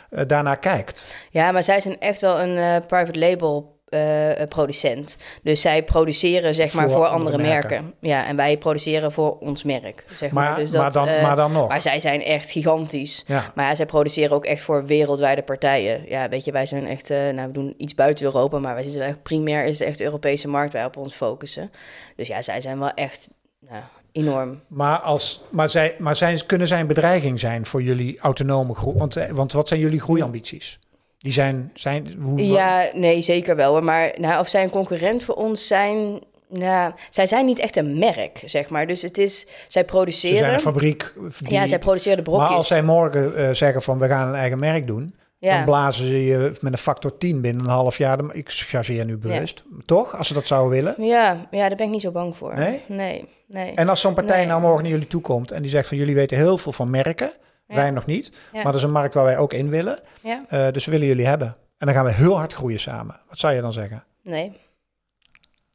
uh, 0.10 0.22
daarnaar 0.28 0.60
kijkt. 0.60 1.16
Ja, 1.30 1.52
maar 1.52 1.64
zij 1.64 1.82
zijn 1.82 2.00
echt 2.00 2.22
wel 2.22 2.40
een 2.40 2.58
uh, 2.58 2.76
private 2.88 3.20
label 3.20 3.77
uh, 3.90 4.32
producent. 4.50 5.18
Dus 5.44 5.62
zij 5.62 5.84
produceren 5.84 6.56
zeg 6.56 6.74
maar 6.74 6.84
voor, 6.84 6.94
voor 6.94 7.06
andere, 7.06 7.36
andere 7.36 7.52
merken. 7.52 7.84
merken. 7.84 7.94
Ja, 8.00 8.26
en 8.26 8.36
wij 8.36 8.58
produceren 8.58 9.12
voor 9.12 9.38
ons 9.40 9.64
merk. 9.64 10.04
Zeg 10.18 10.32
maar, 10.32 10.50
maar, 10.50 10.60
dus 10.60 10.72
maar, 10.72 10.84
dat, 10.84 10.94
dan, 10.94 11.08
uh, 11.08 11.22
maar 11.22 11.36
dan 11.36 11.52
nog. 11.52 11.68
Maar 11.68 11.82
zij 11.82 12.00
zijn 12.00 12.24
echt 12.24 12.52
gigantisch. 12.52 13.24
Ja. 13.28 13.52
Maar 13.56 13.66
ja, 13.66 13.76
zij 13.76 13.86
produceren 13.86 14.36
ook 14.36 14.46
echt 14.46 14.62
voor 14.62 14.86
wereldwijde 14.86 15.42
partijen. 15.42 16.04
Ja, 16.08 16.30
weet 16.30 16.46
je, 16.46 16.52
wij 16.52 16.66
zijn 16.66 16.88
echt, 16.88 17.12
uh, 17.12 17.18
nou, 17.18 17.48
we 17.48 17.54
doen 17.54 17.74
iets 17.78 17.96
buiten 17.96 18.26
Europa, 18.26 18.60
maar 18.60 18.74
wij 18.74 18.84
zitten 18.84 19.02
echt 19.02 19.24
primair 19.24 19.64
is 19.64 19.80
het 19.80 19.88
echt 19.88 19.98
de 19.98 20.04
Europese 20.04 20.48
markt 20.48 20.74
waar 20.74 20.82
we 20.82 20.88
op 20.88 20.98
ons 20.98 21.14
focussen. 21.14 21.72
Dus 22.16 22.28
ja, 22.28 22.42
zij 22.42 22.62
zijn 22.62 22.80
wel 22.80 22.92
echt 22.92 23.30
nou, 23.60 23.84
enorm. 24.12 24.62
Maar, 24.68 25.00
als, 25.00 25.42
maar, 25.50 25.70
zij, 25.70 25.96
maar 26.00 26.16
zijn, 26.16 26.46
kunnen 26.46 26.68
zij 26.68 26.80
een 26.80 26.88
bedreiging 26.88 27.40
zijn 27.40 27.66
voor 27.66 27.82
jullie 27.82 28.20
autonome 28.20 28.76
groei? 28.76 28.98
Want, 28.98 29.16
eh, 29.16 29.32
want 29.32 29.52
wat 29.52 29.68
zijn 29.68 29.80
jullie 29.80 30.00
groeiambities? 30.00 30.80
Die 31.28 31.36
zijn, 31.36 31.72
zijn 31.74 32.16
hoe, 32.22 32.46
Ja, 32.46 32.90
nee, 32.94 33.22
zeker 33.22 33.56
wel. 33.56 33.82
Maar 33.82 34.14
nou, 34.18 34.40
of 34.40 34.48
zij 34.48 34.64
een 34.64 34.70
concurrent 34.70 35.24
voor 35.24 35.36
ons 35.36 35.68
zijn... 35.68 36.20
Nou, 36.50 36.94
zij 37.10 37.28
zijn 37.28 37.46
niet 37.46 37.60
echt 37.60 37.76
een 37.76 38.00
merk, 38.00 38.42
zeg 38.46 38.70
maar. 38.70 38.88
Dus 38.88 39.02
het 39.02 39.18
is, 39.18 39.48
zij 39.68 39.86
produceren... 39.86 40.38
Ze 40.38 40.44
zijn 40.44 40.54
een 40.54 40.60
fabriek. 40.60 41.14
Die, 41.40 41.52
ja, 41.52 41.68
zij 41.68 41.80
produceren 41.80 42.18
de 42.18 42.24
brokjes. 42.24 42.48
Maar 42.48 42.58
als 42.58 42.68
zij 42.68 42.84
morgen 42.84 43.34
uh, 43.36 43.50
zeggen 43.52 43.82
van 43.82 44.00
we 44.00 44.08
gaan 44.08 44.28
een 44.28 44.36
eigen 44.36 44.60
merk 44.60 44.88
doen... 44.88 45.16
Ja. 45.40 45.56
Dan 45.56 45.66
blazen 45.66 46.06
ze 46.06 46.26
je 46.26 46.52
met 46.62 46.72
een 46.72 46.78
factor 46.78 47.18
10 47.18 47.42
binnen 47.42 47.64
een 47.64 47.72
half 47.72 47.98
jaar. 47.98 48.36
Ik 48.36 48.50
chargeer 48.50 49.06
nu 49.06 49.18
bewust. 49.18 49.64
Ja. 49.70 49.78
Toch? 49.86 50.18
Als 50.18 50.28
ze 50.28 50.34
dat 50.34 50.48
zouden 50.48 50.72
willen. 50.72 51.06
Ja, 51.06 51.48
ja, 51.52 51.68
daar 51.68 51.78
ben 51.78 51.86
ik 51.86 51.92
niet 51.92 52.02
zo 52.02 52.12
bang 52.12 52.38
voor. 52.38 52.56
Nee? 52.56 52.82
Nee, 52.88 53.26
nee. 53.48 53.74
En 53.76 53.90
als 53.90 54.02
zo'n 54.02 54.14
partij 54.14 54.38
nee. 54.38 54.46
nou 54.48 54.62
morgen 54.62 54.82
naar 54.82 54.92
jullie 54.92 55.08
toe 55.08 55.22
komt 55.22 55.52
en 55.52 55.62
die 55.62 55.72
zegt 55.72 55.88
van 55.88 55.98
jullie 55.98 56.16
weten 56.16 56.38
heel 56.38 56.58
veel 56.58 56.72
van 56.72 56.90
merken. 56.90 57.32
Ja. 57.68 57.76
Wij 57.76 57.92
nog 57.92 58.06
niet. 58.06 58.32
Maar 58.54 58.64
dat 58.64 58.76
is 58.76 58.84
een 58.84 58.92
markt 58.92 59.14
waar 59.14 59.24
wij 59.24 59.38
ook 59.38 59.54
in 59.54 59.70
willen. 59.70 60.00
Uh, 60.24 60.68
dus 60.72 60.86
we 60.86 60.92
willen 60.92 61.08
jullie 61.08 61.26
hebben. 61.26 61.48
En 61.78 61.86
dan 61.86 61.96
gaan 61.96 62.06
we 62.06 62.12
heel 62.12 62.38
hard 62.38 62.54
groeien 62.54 62.80
samen. 62.80 63.20
Wat 63.30 63.40
zou 63.40 63.54
je 63.54 63.62
dan 63.62 63.74
zeggen? 63.74 64.04
Nee. 64.22 64.54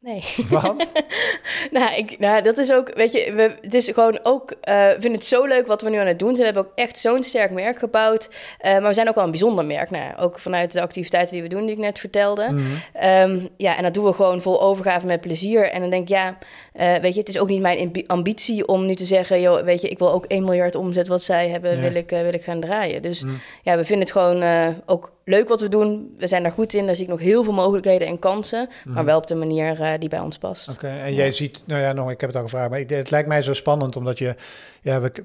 Nee. 0.03 0.23
Wat? 0.49 0.91
nou, 1.71 1.95
ik, 1.95 2.19
nou, 2.19 2.41
dat 2.41 2.57
is 2.57 2.73
ook, 2.73 2.93
weet 2.93 3.11
je, 3.11 3.33
we, 3.33 3.55
het 3.61 3.73
is 3.73 3.89
gewoon 3.89 4.19
ook, 4.23 4.51
uh, 4.51 4.57
we 4.75 4.95
vinden 4.99 5.11
het 5.11 5.25
zo 5.25 5.45
leuk 5.45 5.67
wat 5.67 5.81
we 5.81 5.89
nu 5.89 5.97
aan 5.97 6.07
het 6.07 6.19
doen 6.19 6.35
zijn. 6.35 6.39
We 6.39 6.53
hebben 6.53 6.65
ook 6.65 6.77
echt 6.77 6.97
zo'n 6.97 7.23
sterk 7.23 7.51
merk 7.51 7.79
gebouwd. 7.79 8.29
Uh, 8.29 8.71
maar 8.71 8.87
we 8.87 8.93
zijn 8.93 9.09
ook 9.09 9.15
wel 9.15 9.23
een 9.23 9.29
bijzonder 9.29 9.65
merk. 9.65 9.89
Nou, 9.89 10.15
ook 10.17 10.39
vanuit 10.39 10.71
de 10.71 10.81
activiteiten 10.81 11.33
die 11.33 11.41
we 11.41 11.47
doen, 11.49 11.65
die 11.65 11.75
ik 11.75 11.81
net 11.81 11.99
vertelde. 11.99 12.51
Mhm. 12.51 12.61
Um, 13.03 13.49
ja, 13.57 13.77
en 13.77 13.83
dat 13.83 13.93
doen 13.93 14.05
we 14.05 14.13
gewoon 14.13 14.41
vol 14.41 14.61
overgave 14.61 15.05
met 15.05 15.21
plezier. 15.21 15.69
En 15.69 15.81
dan 15.81 15.89
denk 15.89 16.01
ik, 16.01 16.09
ja, 16.09 16.37
uh, 16.79 16.95
weet 16.95 17.13
je, 17.13 17.19
het 17.19 17.29
is 17.29 17.39
ook 17.39 17.47
niet 17.47 17.61
mijn 17.61 17.91
ambitie 18.07 18.67
om 18.67 18.85
nu 18.85 18.95
te 18.95 19.05
zeggen, 19.05 19.41
joh, 19.41 19.63
weet 19.63 19.81
je, 19.81 19.89
ik 19.89 19.99
wil 19.99 20.11
ook 20.11 20.25
1 20.25 20.43
miljard 20.43 20.75
omzet 20.75 21.07
wat 21.07 21.23
zij 21.23 21.49
hebben, 21.49 21.75
Ja. 21.75 21.81
wil, 21.81 21.95
ik, 21.95 22.11
uh, 22.11 22.21
wil 22.21 22.33
ik 22.33 22.43
gaan 22.43 22.59
draaien. 22.59 23.01
Dus 23.01 23.23
Mhm. 23.23 23.33
ja, 23.63 23.77
we 23.77 23.85
vinden 23.85 24.05
het 24.07 24.11
gewoon 24.11 24.41
uh, 24.43 24.67
ook 24.85 25.11
leuk 25.25 25.47
wat 25.47 25.61
we 25.61 25.69
doen. 25.69 26.15
We 26.17 26.27
zijn 26.27 26.43
daar 26.43 26.51
goed 26.51 26.73
in. 26.73 26.85
Daar 26.85 26.95
zie 26.95 27.03
ik 27.03 27.09
nog 27.09 27.19
heel 27.19 27.43
veel 27.43 27.53
mogelijkheden 27.53 28.07
en 28.07 28.19
kansen. 28.19 28.69
Maar 28.85 29.05
wel 29.05 29.17
op 29.17 29.27
de 29.27 29.35
manier 29.35 29.97
die 29.99 30.09
bij 30.09 30.19
ons 30.19 30.37
past. 30.37 30.69
Oké, 30.69 30.87
en 30.87 31.13
jij 31.13 31.31
ziet, 31.31 31.63
nou 31.67 31.81
ja, 31.81 31.93
nog, 31.93 32.11
ik 32.11 32.21
heb 32.21 32.29
het 32.29 32.37
al 32.37 32.43
gevraagd, 32.45 32.69
maar 32.69 32.79
ik, 32.79 32.89
het 32.89 33.11
lijkt 33.11 33.27
mij 33.27 33.41
zo 33.41 33.53
spannend 33.53 33.95
omdat 33.95 34.17
je, 34.17 34.35
ja, 34.81 35.01
ik, 35.03 35.23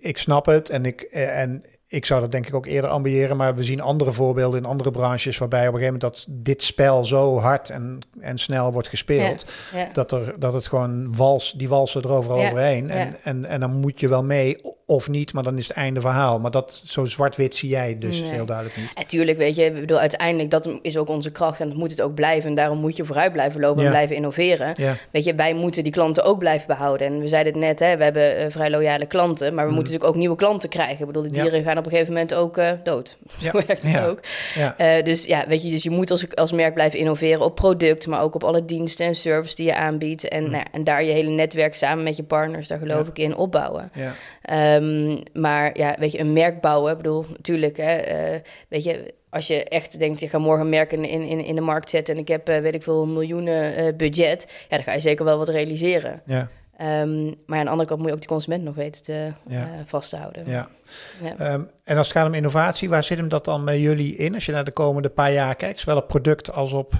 ik 0.00 0.18
snap 0.18 0.46
het 0.46 0.70
en 0.70 0.84
ik, 0.84 1.00
en 1.12 1.64
ik 1.88 2.06
zou 2.06 2.20
dat 2.20 2.32
denk 2.32 2.46
ik 2.46 2.54
ook 2.54 2.66
eerder 2.66 2.90
ambiëren, 2.90 3.36
maar 3.36 3.54
we 3.54 3.64
zien 3.64 3.80
andere 3.80 4.12
voorbeelden 4.12 4.60
in 4.60 4.66
andere 4.66 4.90
branches 4.90 5.38
waarbij 5.38 5.68
op 5.68 5.74
een 5.74 5.80
gegeven 5.80 5.98
moment 6.00 6.14
dat 6.14 6.26
dit 6.44 6.62
spel 6.62 7.04
zo 7.04 7.38
hard 7.38 7.70
en, 7.70 7.98
en 8.20 8.38
snel 8.38 8.72
wordt 8.72 8.88
gespeeld, 8.88 9.46
Ja, 9.72 9.78
ja. 9.78 9.88
dat, 9.92 10.12
er, 10.12 10.34
dat 10.38 10.54
het 10.54 10.66
gewoon 10.66 11.16
wals, 11.16 11.52
die 11.52 11.68
walsen 11.68 12.02
er 12.02 12.10
overal 12.10 12.38
Ja, 12.40 12.46
overheen. 12.46 12.90
En, 12.90 13.16
en, 13.22 13.44
en 13.44 13.60
dan 13.60 13.70
moet 13.70 14.00
je 14.00 14.08
wel 14.08 14.24
mee 14.24 14.56
of 14.88 15.08
niet, 15.08 15.32
maar 15.32 15.42
dan 15.42 15.58
is 15.58 15.68
het 15.68 15.76
einde 15.76 16.00
verhaal. 16.00 16.38
Maar 16.38 16.50
dat 16.50 16.82
zo 16.84 17.04
zwart-wit 17.04 17.54
zie 17.54 17.68
jij 17.68 17.96
dus 17.98 18.20
Nee. 18.20 18.30
heel 18.30 18.46
duidelijk 18.46 18.76
niet. 18.76 18.94
Natuurlijk, 18.94 19.38
weet 19.38 19.54
je, 19.56 19.64
ik 19.64 19.74
bedoel, 19.80 19.98
uiteindelijk 19.98 20.50
dat 20.50 20.68
is 20.82 20.96
ook 20.96 21.08
onze 21.08 21.30
kracht 21.30 21.60
en 21.60 21.68
dat 21.68 21.76
moet 21.76 21.90
het 21.90 22.00
ook 22.00 22.14
blijven. 22.14 22.48
En 22.48 22.54
daarom 22.54 22.78
moet 22.78 22.96
je 22.96 23.04
vooruit 23.04 23.32
blijven 23.32 23.60
lopen 23.60 23.80
Ja. 23.80 23.86
en 23.86 23.92
blijven 23.92 24.16
innoveren. 24.16 24.72
Ja, 24.74 24.96
Weet 25.10 25.24
je, 25.24 25.34
wij 25.34 25.54
moeten 25.54 25.82
die 25.82 25.92
klanten 25.92 26.24
ook 26.24 26.38
blijven 26.38 26.66
behouden. 26.66 27.06
En 27.06 27.20
we 27.20 27.28
zeiden 27.28 27.52
het 27.52 27.62
net, 27.62 27.78
hè, 27.78 27.96
we 27.96 28.04
hebben 28.04 28.36
eh, 28.36 28.50
vrij 28.50 28.70
loyale 28.70 29.06
klanten, 29.06 29.54
maar 29.54 29.64
we 29.66 29.72
moeten 29.72 29.92
natuurlijk 29.92 30.10
ook 30.10 30.20
nieuwe 30.20 30.36
klanten 30.36 30.68
krijgen. 30.68 31.00
Ik 31.00 31.06
bedoel, 31.06 31.22
de 31.22 31.28
Mhm. 31.28 31.36
Ja. 31.36 31.42
dieren 31.42 31.62
gaan 31.62 31.78
op 31.78 31.84
een 31.84 31.90
gegeven 31.90 32.12
moment 32.12 32.34
ook 32.34 32.56
eh, 32.56 32.70
dood. 32.84 33.16
Ja. 33.38 33.50
Zo 33.50 33.62
werkt 33.66 33.82
het 33.92 34.00
ook. 34.04 34.20
Eh, 34.76 35.04
dus 35.04 35.24
ja, 35.24 35.44
weet 35.48 35.62
je, 35.62 35.70
dus 35.70 35.82
je 35.82 35.90
moet 35.90 36.10
als, 36.10 36.34
als 36.34 36.52
merk 36.52 36.74
blijven 36.74 36.98
innoveren 36.98 37.40
op 37.44 37.54
product, 37.54 38.06
maar 38.06 38.22
ook 38.22 38.34
op 38.34 38.44
alle 38.44 38.64
diensten 38.64 39.06
en 39.06 39.14
service 39.14 39.56
die 39.56 39.66
je 39.66 39.74
aanbiedt. 39.76 40.28
En, 40.28 40.42
nou 40.42 40.56
ja, 40.56 40.64
en 40.72 40.84
daar 40.84 41.04
je 41.04 41.12
hele 41.12 41.30
netwerk 41.30 41.74
samen 41.74 42.04
met 42.04 42.16
je 42.16 42.22
partners, 42.22 42.68
daar 42.68 42.78
geloof 42.78 43.00
Mhm. 43.00 43.10
Ik 43.10 43.18
in, 43.18 43.36
opbouwen. 43.36 43.90
ja. 43.94 44.14
Ehm, 44.76 45.40
maar 45.40 45.78
ja, 45.78 45.96
weet 45.98 46.12
je, 46.12 46.20
een 46.20 46.32
merk 46.32 46.60
bouwen, 46.60 46.90
ik 46.90 46.96
bedoel, 46.96 47.24
natuurlijk, 47.28 47.76
hè, 47.76 47.94
eh, 47.96 48.40
weet 48.68 48.84
je, 48.84 49.14
als 49.30 49.46
je 49.46 49.64
echt 49.64 49.98
denkt, 49.98 50.20
je 50.20 50.28
gaat 50.28 50.40
morgen 50.40 50.64
een 50.64 50.70
merk 50.70 50.92
in, 50.92 51.04
in, 51.04 51.44
in 51.44 51.54
de 51.54 51.60
markt 51.60 51.90
zetten 51.90 52.14
en 52.14 52.20
ik 52.20 52.28
heb, 52.28 52.48
eh, 52.48 52.60
weet 52.60 52.74
ik 52.74 52.82
veel, 52.82 53.06
miljoenen 53.06 53.76
eh, 53.76 53.96
budget, 53.96 54.46
ja, 54.68 54.76
dan 54.76 54.84
ga 54.84 54.92
je 54.92 55.00
zeker 55.00 55.24
wel 55.24 55.38
wat 55.38 55.48
realiseren. 55.48 56.22
ja. 56.26 56.48
Ehm, 56.76 57.24
maar 57.46 57.58
aan 57.58 57.64
de 57.64 57.70
andere 57.70 57.88
kant 57.88 57.98
moet 58.00 58.08
je 58.08 58.14
ook 58.14 58.20
die 58.20 58.28
consument 58.28 58.62
nog 58.62 58.74
weten 58.74 59.02
te 59.02 59.32
Ja. 59.48 59.68
vasthouden. 59.86 60.42
ja. 60.46 60.68
Ja. 61.22 61.36
Ehm, 61.38 61.60
en 61.84 61.96
als 61.96 62.08
het 62.08 62.16
gaat 62.16 62.26
om 62.26 62.34
innovatie, 62.34 62.88
waar 62.88 63.04
zit 63.04 63.18
hem 63.18 63.28
dat 63.28 63.44
dan 63.44 63.64
bij 63.64 63.80
jullie 63.80 64.16
in? 64.16 64.34
Als 64.34 64.46
je 64.46 64.52
naar 64.52 64.64
de 64.64 64.72
komende 64.72 65.08
paar 65.08 65.32
jaar 65.32 65.54
kijkt, 65.54 65.78
zowel 65.80 65.96
op 65.96 66.08
product 66.08 66.52
als 66.52 66.72
op 66.72 66.94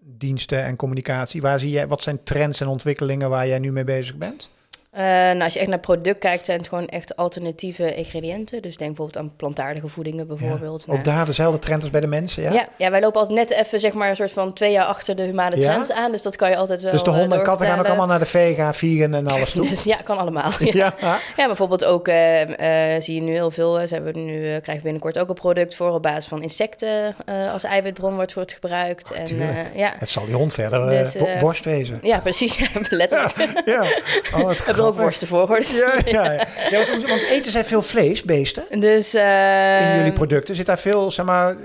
diensten 0.00 0.64
en 0.64 0.76
communicatie. 0.76 1.40
Waar 1.42 1.58
zie 1.58 1.70
jij, 1.70 1.86
wat 1.88 2.02
zijn 2.02 2.22
trends 2.22 2.60
en 2.60 2.66
ontwikkelingen 2.66 3.30
waar 3.30 3.46
jij 3.46 3.58
nu 3.58 3.72
mee 3.72 3.84
bezig 3.84 4.16
bent? 4.16 4.50
Eh, 4.92 5.02
nou, 5.04 5.40
als 5.42 5.52
je 5.52 5.58
echt 5.60 5.68
naar 5.68 5.78
product 5.78 6.18
kijkt, 6.18 6.46
zijn 6.46 6.58
het 6.58 6.68
gewoon 6.68 6.88
echt 6.88 7.16
alternatieve 7.16 7.94
ingrediënten. 7.94 8.62
Dus 8.62 8.76
denk 8.76 8.96
bijvoorbeeld 8.96 9.24
aan 9.24 9.36
plantaardige 9.36 9.88
voedingen 9.88 10.26
bijvoorbeeld. 10.26 10.84
Ook 10.88 11.04
daar 11.04 11.24
dezelfde 11.26 11.58
trend 11.58 11.80
als 11.82 11.90
bij 11.90 12.00
de 12.00 12.06
mensen, 12.06 12.42
ja? 12.42 12.52
Ja? 12.52 12.68
Ja, 12.76 12.90
wij 12.90 13.00
lopen 13.00 13.20
altijd 13.20 13.38
net 13.48 13.50
even 13.58 13.80
zeg 13.80 13.92
maar 13.92 14.08
een 14.10 14.16
soort 14.16 14.32
van 14.32 14.52
twee 14.52 14.72
jaar 14.72 14.84
achter 14.84 15.16
de 15.16 15.22
humane 15.22 15.56
Ja? 15.60 15.70
trends 15.72 15.92
aan. 15.92 16.10
Dus 16.10 16.22
dat 16.22 16.36
kan 16.36 16.50
je 16.50 16.56
altijd 16.56 16.82
wel 16.82 16.92
dus 16.92 17.02
de 17.02 17.10
eh, 17.10 17.16
honden 17.16 17.38
en 17.38 17.44
katten 17.44 17.66
gaan 17.66 17.78
ook 17.78 17.86
allemaal 17.86 18.06
naar 18.06 18.18
de 18.18 18.24
vega, 18.24 18.74
vegan 18.74 19.14
en 19.14 19.26
alles 19.26 19.50
toe? 19.54 19.68
Dus 19.68 19.84
ja, 19.84 19.96
kan 20.04 20.16
allemaal. 20.18 20.50
Ja, 20.58 20.94
ja. 21.36 21.46
bijvoorbeeld 21.46 21.84
ook 21.84 22.08
eh, 22.08 22.94
zie 22.98 23.14
je 23.14 23.20
nu 23.20 23.32
heel 23.32 23.50
veel. 23.50 23.86
Ze 23.88 23.94
hebben 23.94 24.24
nu, 24.24 24.40
krijgen 24.42 24.74
we 24.76 24.80
binnenkort 24.82 25.18
ook 25.18 25.28
een 25.28 25.34
product 25.34 25.74
voor 25.74 25.90
op 25.90 26.02
basis 26.02 26.26
van 26.26 26.42
insecten 26.42 27.14
als 27.52 27.64
eiwitbron 27.64 28.14
wordt, 28.14 28.34
wordt 28.34 28.52
gebruikt. 28.52 29.10
en, 29.12 29.24
tuurlijk. 29.24 29.50
eh, 29.50 29.78
ja. 29.78 29.92
Het 29.98 30.08
zal 30.08 30.24
die 30.24 30.34
hond 30.34 30.54
verder 30.54 30.88
Dus, 30.88 31.16
bo- 31.16 31.38
borst 31.40 31.64
wezen. 31.64 31.98
ja, 32.02 32.18
precies. 32.18 32.58
Letterlijk. 32.90 33.62
Ja. 33.64 33.82
Oh, 34.34 34.48
heb 34.48 34.76
er 34.82 34.88
ook 34.88 35.00
worsten 35.00 35.28
voor. 35.28 35.46
hoor. 35.48 35.56
Dus, 35.56 35.78
Ja, 35.78 35.92
ja, 36.04 36.32
ja. 36.32 36.46
ja 36.70 36.86
want, 36.86 37.08
want 37.08 37.22
eten 37.22 37.52
zij 37.52 37.64
veel 37.64 37.82
vlees, 37.82 38.22
beesten? 38.22 38.80
dus, 38.80 39.14
In 39.14 39.96
jullie 39.96 40.12
producten 40.12 40.54
zit 40.54 40.66
daar 40.66 40.78
veel, 40.78 41.10
zeg 41.10 41.24
maar, 41.26 41.56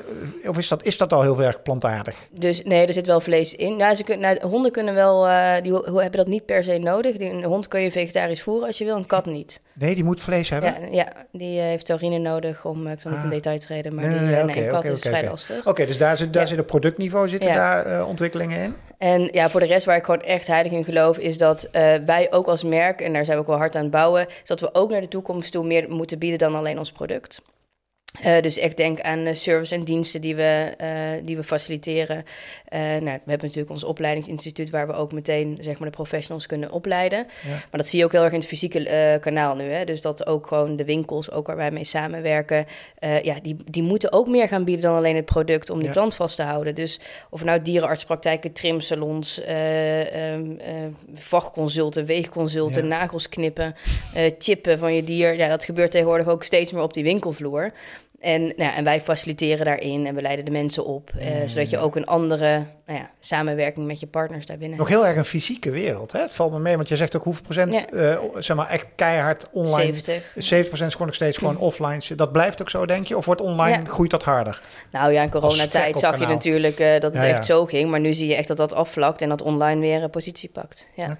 eh, 0.43 0.49
of 0.49 0.57
is 0.57 0.67
dat, 0.67 0.83
is 0.83 0.97
dat 0.97 1.13
al 1.13 1.21
heel 1.21 1.41
erg 1.41 1.61
plantaardig? 1.61 2.15
Dus 2.31 2.63
nee, 2.63 2.87
er 2.87 2.93
zit 2.93 3.07
wel 3.07 3.19
vlees 3.19 3.55
in. 3.55 3.77
Ja, 3.77 3.95
ze 3.95 4.03
kunnen, 4.03 4.35
nou, 4.35 4.49
honden 4.51 4.71
kunnen 4.71 4.93
wel, 4.93 5.27
eh, 5.27 5.61
die 5.63 5.73
hebben 5.73 6.11
dat 6.11 6.27
niet 6.27 6.45
per 6.45 6.63
se 6.63 6.77
nodig. 6.77 7.17
Die, 7.17 7.29
een 7.29 7.43
hond 7.43 7.67
kun 7.67 7.81
je 7.81 7.91
vegetarisch 7.91 8.41
voeren 8.41 8.67
als 8.67 8.77
je 8.77 8.85
wil, 8.85 8.95
een 8.95 9.05
kat 9.05 9.25
niet. 9.25 9.61
Nee, 9.73 9.95
die 9.95 10.03
moet 10.03 10.21
vlees 10.21 10.49
hebben. 10.49 10.75
Ja, 10.81 10.87
ja, 10.91 11.07
die 11.31 11.59
eh, 11.59 11.65
heeft 11.65 11.85
taurine 11.85 12.17
nodig 12.17 12.65
om, 12.65 12.87
ik 12.87 12.99
zal 13.01 13.11
niet 13.11 13.19
in 13.19 13.25
Ah. 13.25 13.31
detail 13.33 13.59
treden, 13.59 13.95
maar 13.95 14.05
Nee, 14.05 14.19
die, 14.19 14.27
nee, 14.27 14.65
een 14.65 14.71
kat 14.71 14.87
is 14.89 15.01
vrij 15.01 15.23
lastig. 15.23 15.65
Oké, 15.65 15.85
dus 15.85 15.97
daar, 15.97 16.17
zit, 16.17 16.33
daar 16.33 16.47
zit 16.47 16.59
op 16.59 16.67
productniveau 16.67 17.27
zitten 17.27 17.53
daar 17.53 18.05
ontwikkelingen 18.05 18.61
in? 18.61 18.75
En 18.97 19.29
ja, 19.31 19.49
voor 19.49 19.59
de 19.59 19.65
rest 19.65 19.85
waar 19.85 19.97
ik 19.97 20.05
gewoon 20.05 20.21
echt 20.21 20.47
heilig 20.47 20.71
in 20.71 20.83
geloof, 20.83 21.17
is 21.17 21.37
dat 21.37 21.63
eh, 21.63 21.95
wij 22.05 22.31
ook 22.31 22.47
als 22.47 22.63
merk, 22.63 23.01
en 23.01 23.13
daar 23.13 23.25
zijn 23.25 23.37
we 23.37 23.43
ook 23.43 23.49
wel 23.49 23.57
hard 23.57 23.75
aan 23.75 23.81
het 23.81 23.91
bouwen, 23.91 24.27
is 24.27 24.47
dat 24.47 24.59
we 24.59 24.73
ook 24.73 24.89
naar 24.89 25.01
de 25.01 25.07
toekomst 25.07 25.51
toe 25.51 25.65
meer 25.65 25.89
moeten 25.89 26.19
bieden 26.19 26.39
dan 26.39 26.55
alleen 26.55 26.79
ons 26.79 26.91
product. 26.91 27.41
Eh, 28.21 28.41
dus 28.41 28.57
echt 28.57 28.77
denk 28.77 29.01
aan 29.01 29.23
de 29.23 29.33
service 29.33 29.75
en 29.75 29.83
diensten 29.83 30.21
die 30.21 30.35
we, 30.35 30.73
eh, 30.77 30.89
die 31.23 31.35
we 31.37 31.43
faciliteren. 31.43 32.25
Eh, 32.65 32.79
nou, 32.79 33.01
we 33.03 33.09
hebben 33.09 33.47
natuurlijk 33.47 33.69
ons 33.69 33.83
opleidingsinstituut 33.83 34.69
waar 34.69 34.87
we 34.87 34.93
ook 34.93 35.11
meteen 35.11 35.57
zeg 35.61 35.79
maar, 35.79 35.89
de 35.89 35.95
professionals 35.95 36.45
kunnen 36.45 36.71
opleiden. 36.71 37.17
Ja. 37.17 37.49
Maar 37.49 37.67
dat 37.71 37.87
zie 37.87 37.99
je 37.99 38.05
ook 38.05 38.11
heel 38.11 38.23
erg 38.23 38.33
in 38.33 38.39
het 38.39 38.47
fysieke 38.47 39.17
kanaal 39.21 39.55
nu. 39.55 39.63
Hè? 39.63 39.85
Dus 39.85 40.01
dat 40.01 40.25
ook 40.27 40.47
gewoon 40.47 40.75
de 40.75 40.85
winkels, 40.85 41.31
ook 41.31 41.47
waar 41.47 41.55
wij 41.55 41.71
mee 41.71 41.83
samenwerken, 41.83 42.65
ja, 43.23 43.35
die, 43.41 43.55
die 43.65 43.83
moeten 43.83 44.11
ook 44.11 44.27
meer 44.27 44.47
gaan 44.47 44.63
bieden 44.63 44.83
dan 44.83 44.95
alleen 44.97 45.15
het 45.15 45.25
product 45.25 45.69
om 45.69 45.77
die 45.77 45.87
Ja. 45.87 45.93
klant 45.93 46.15
vast 46.15 46.35
te 46.35 46.43
houden. 46.43 46.75
Dus 46.75 46.99
of 47.29 47.43
nou 47.43 47.61
dierenartspraktijken, 47.61 48.51
trimsalons, 48.51 49.41
eh, 49.41 50.31
ehm, 50.31 50.51
eh, 50.59 50.73
vachtconsulten, 51.15 52.05
weegconsulten, 52.05 52.81
Ja. 52.81 52.87
nagels 52.87 53.29
knippen, 53.29 53.75
chippen 54.39 54.79
van 54.79 54.93
je 54.93 55.03
dier. 55.03 55.35
Ja, 55.35 55.47
dat 55.47 55.63
gebeurt 55.63 55.91
tegenwoordig 55.91 56.27
ook 56.27 56.43
steeds 56.43 56.71
meer 56.71 56.83
op 56.83 56.93
die 56.93 57.03
winkelvloer. 57.03 57.71
En, 58.19 58.41
nou 58.41 58.53
ja, 58.57 58.75
en 58.75 58.83
wij 58.83 59.01
faciliteren 59.01 59.65
daarin 59.65 60.05
en 60.05 60.15
we 60.15 60.21
leiden 60.21 60.45
de 60.45 60.51
mensen 60.51 60.85
op, 60.85 61.11
eh, 61.17 61.39
Ja, 61.39 61.47
zodat 61.47 61.69
je 61.69 61.77
ook 61.77 61.95
een 61.95 62.05
andere 62.05 62.65
nou 62.85 62.99
ja, 62.99 63.09
samenwerking 63.19 63.87
met 63.87 63.99
je 63.99 64.07
partners 64.07 64.45
daarbinnen 64.45 64.77
Nog 64.77 64.87
heel 64.87 65.07
erg 65.07 65.17
een 65.17 65.25
fysieke 65.25 65.71
wereld. 65.71 66.11
Hè? 66.11 66.19
Het 66.19 66.33
valt 66.33 66.51
me 66.51 66.59
mee, 66.59 66.75
want 66.75 66.87
je 66.87 66.95
zegt 66.95 67.15
ook 67.15 67.23
hoeveel 67.23 67.43
procent, 67.43 67.73
Ja. 67.73 67.85
eh, 67.85 68.17
zeg 68.37 68.55
maar 68.55 68.67
echt 68.67 68.85
keihard 68.95 69.47
online. 69.51 69.75
70. 69.75 70.33
70% 70.35 70.87
is 70.87 70.91
gewoon 70.91 71.07
nog 71.07 71.15
steeds 71.15 71.37
gewoon 71.37 71.57
offline. 71.57 72.15
Dat 72.15 72.31
blijft 72.31 72.61
ook 72.61 72.69
zo, 72.69 72.85
denk 72.85 73.07
je? 73.07 73.17
Of 73.17 73.25
wordt 73.25 73.41
online, 73.41 73.85
groeit 73.85 74.11
dat 74.11 74.23
harder? 74.23 74.61
Nou 74.91 75.11
ja, 75.11 75.23
in 75.23 75.29
coronatijd 75.29 75.99
zag 75.99 76.19
je 76.19 76.25
natuurlijk 76.25 76.79
eh, 76.79 76.99
dat 76.99 77.13
het 77.13 77.23
echt 77.23 77.45
zo 77.45 77.65
ging. 77.65 77.89
Maar 77.89 77.99
nu 77.99 78.13
zie 78.13 78.27
je 78.27 78.35
echt 78.35 78.47
dat 78.47 78.57
dat 78.57 78.73
afvlakt 78.73 79.21
en 79.21 79.29
dat 79.29 79.41
online 79.41 79.81
weer 79.81 80.03
een 80.03 80.09
positie 80.09 80.49
pakt. 80.49 80.89
Ja. 80.95 81.17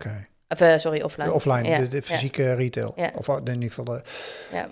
Of, 0.49 0.61
eh, 0.61 0.77
sorry, 0.77 1.01
offline. 1.01 1.27
De 1.27 1.33
offline, 1.33 1.87
de, 1.87 2.01
fysieke 2.01 2.53
retail. 2.53 2.93
Ja. 2.95 3.11
Of 3.15 3.27
in 3.27 3.53
ieder 3.53 3.61
geval 3.61 3.85
de... 3.85 4.01
Ja. 4.51 4.67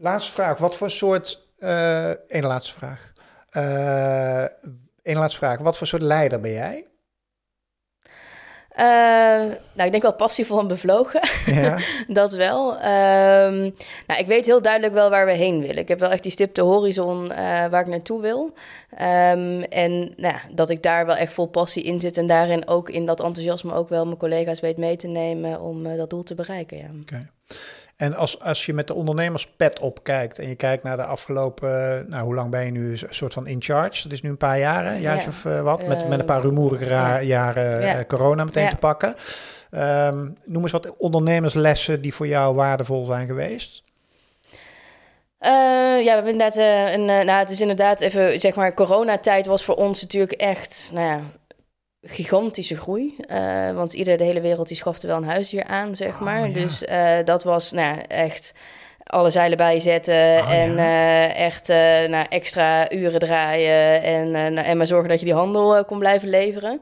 Laatste 0.00 0.32
vraag. 0.32 0.58
Wat 0.58 0.76
voor 0.76 0.90
soort... 0.90 1.46
eh 1.58 2.10
Eén 2.28 2.44
laatste 2.44 2.72
vraag. 2.72 3.12
Eén 5.02 5.16
laatste 5.16 5.38
vraag. 5.38 5.58
Wat 5.58 5.78
voor 5.78 5.86
soort 5.86 6.02
leider 6.02 6.40
ben 6.40 6.52
jij? 6.52 6.90
Eh, 8.80 8.86
nou, 9.72 9.84
ik 9.84 9.90
denk 9.90 10.02
wel 10.02 10.14
passievol 10.14 10.58
en 10.58 10.68
bevlogen. 10.68 11.20
Ja. 11.46 11.78
dat 12.08 12.32
wel. 12.32 12.78
Ehm, 12.78 13.58
nou, 14.06 14.20
ik 14.20 14.26
weet 14.26 14.46
heel 14.46 14.62
duidelijk 14.62 14.92
wel 14.92 15.10
waar 15.10 15.26
we 15.26 15.32
heen 15.32 15.60
willen. 15.60 15.78
Ik 15.78 15.88
heb 15.88 16.00
wel 16.00 16.10
echt 16.10 16.22
die 16.22 16.32
stip 16.32 16.54
de 16.54 16.62
horizon 16.62 17.32
eh, 17.32 17.66
waar 17.66 17.80
ik 17.80 17.86
naartoe 17.86 18.20
wil. 18.20 18.52
Ehm, 18.96 19.62
en 19.62 20.00
nou, 20.16 20.34
ja, 20.34 20.40
dat 20.54 20.70
ik 20.70 20.82
daar 20.82 21.06
wel 21.06 21.16
echt 21.16 21.32
vol 21.32 21.46
passie 21.46 21.82
in 21.82 22.00
zit. 22.00 22.16
En 22.16 22.26
daarin 22.26 22.68
ook 22.68 22.90
in 22.90 23.06
dat 23.06 23.20
enthousiasme 23.20 23.74
ook 23.74 23.88
wel 23.88 24.04
mijn 24.04 24.18
collega's 24.18 24.60
weet 24.60 24.76
mee 24.76 24.96
te 24.96 25.08
nemen 25.08 25.60
om 25.60 25.86
eh, 25.86 25.96
dat 25.96 26.10
doel 26.10 26.22
te 26.22 26.34
bereiken. 26.34 26.76
Ja. 26.76 26.90
Oké. 27.00 27.28
En 28.00 28.14
als, 28.14 28.40
als 28.40 28.66
je 28.66 28.72
met 28.74 28.86
de 28.86 28.94
ondernemerspet 28.94 29.78
opkijkt 29.80 30.38
en 30.38 30.48
je 30.48 30.54
kijkt 30.54 30.82
naar 30.82 30.96
de 30.96 31.04
afgelopen, 31.04 32.04
nou 32.08 32.24
hoe 32.24 32.34
lang 32.34 32.50
ben 32.50 32.64
je 32.64 32.70
nu 32.70 32.90
een 32.90 32.98
soort 33.10 33.32
van 33.32 33.46
in 33.46 33.62
charge? 33.62 34.02
Dat 34.02 34.12
is 34.12 34.22
nu 34.22 34.28
een 34.30 34.36
paar 34.36 34.54
een 34.54 34.60
jaartje 35.00 35.02
Ja. 35.02 35.26
of 35.28 35.44
eh, 35.44 35.60
wat, 35.60 35.86
met, 35.86 36.02
Eh, 36.02 36.08
met 36.08 36.18
een 36.20 36.24
paar 36.24 36.40
rumoerige 36.40 36.84
ra- 36.84 37.16
ja. 37.16 37.22
jaren 37.22 37.80
Ja. 37.80 37.98
eh, 37.98 38.06
corona 38.06 38.44
meteen 38.44 38.62
Ja. 38.64 38.70
te 38.70 38.76
pakken. 38.76 39.14
Ehm, 39.70 40.28
noem 40.44 40.62
eens 40.62 40.72
wat 40.72 40.96
ondernemerslessen 40.96 42.02
die 42.02 42.14
voor 42.14 42.26
jou 42.26 42.54
waardevol 42.54 43.04
zijn 43.04 43.26
geweest. 43.26 43.82
Eh, 45.38 45.50
ja, 45.50 46.02
we 46.04 46.10
hebben 46.10 46.32
inderdaad 46.32 46.56
eh, 46.56 46.92
een. 46.92 47.08
eh, 47.10 47.24
nou, 47.24 47.38
het 47.38 47.50
is 47.50 47.60
inderdaad 47.60 48.00
even 48.00 48.40
zeg 48.40 48.54
maar. 48.54 48.74
Coronatijd 48.74 49.46
was 49.46 49.64
voor 49.64 49.74
ons 49.74 50.00
natuurlijk 50.02 50.32
echt. 50.32 50.90
Nou 50.92 51.06
ja. 51.06 51.20
Gigantische 52.02 52.76
groei. 52.76 53.16
Eh, 53.28 53.70
want 53.70 53.92
ieder, 53.92 54.18
de 54.18 54.24
hele 54.24 54.40
wereld, 54.40 54.68
die 54.68 54.76
schafte 54.76 55.06
wel 55.06 55.16
een 55.16 55.24
huisdier 55.24 55.64
aan, 55.64 55.94
zeg 55.94 56.14
Oh, 56.14 56.20
maar. 56.20 56.48
ja. 56.48 56.54
Dus 56.54 56.84
eh, 56.84 57.18
dat 57.24 57.42
was 57.42 57.72
nou, 57.72 57.98
echt 58.08 58.52
alle 59.04 59.30
zeilen 59.30 59.56
bijzetten. 59.58 60.14
Oh, 60.14 60.52
en 60.52 60.78
eh, 60.78 61.44
echt 61.44 61.68
nou, 62.08 62.26
extra 62.28 62.92
uren 62.92 63.20
draaien. 63.20 64.02
En, 64.02 64.30
nou, 64.30 64.66
en 64.66 64.76
maar 64.76 64.86
zorgen 64.86 65.08
dat 65.08 65.18
je 65.18 65.24
die 65.24 65.34
handel 65.34 65.84
kon 65.84 65.98
blijven 65.98 66.28
leveren. 66.28 66.80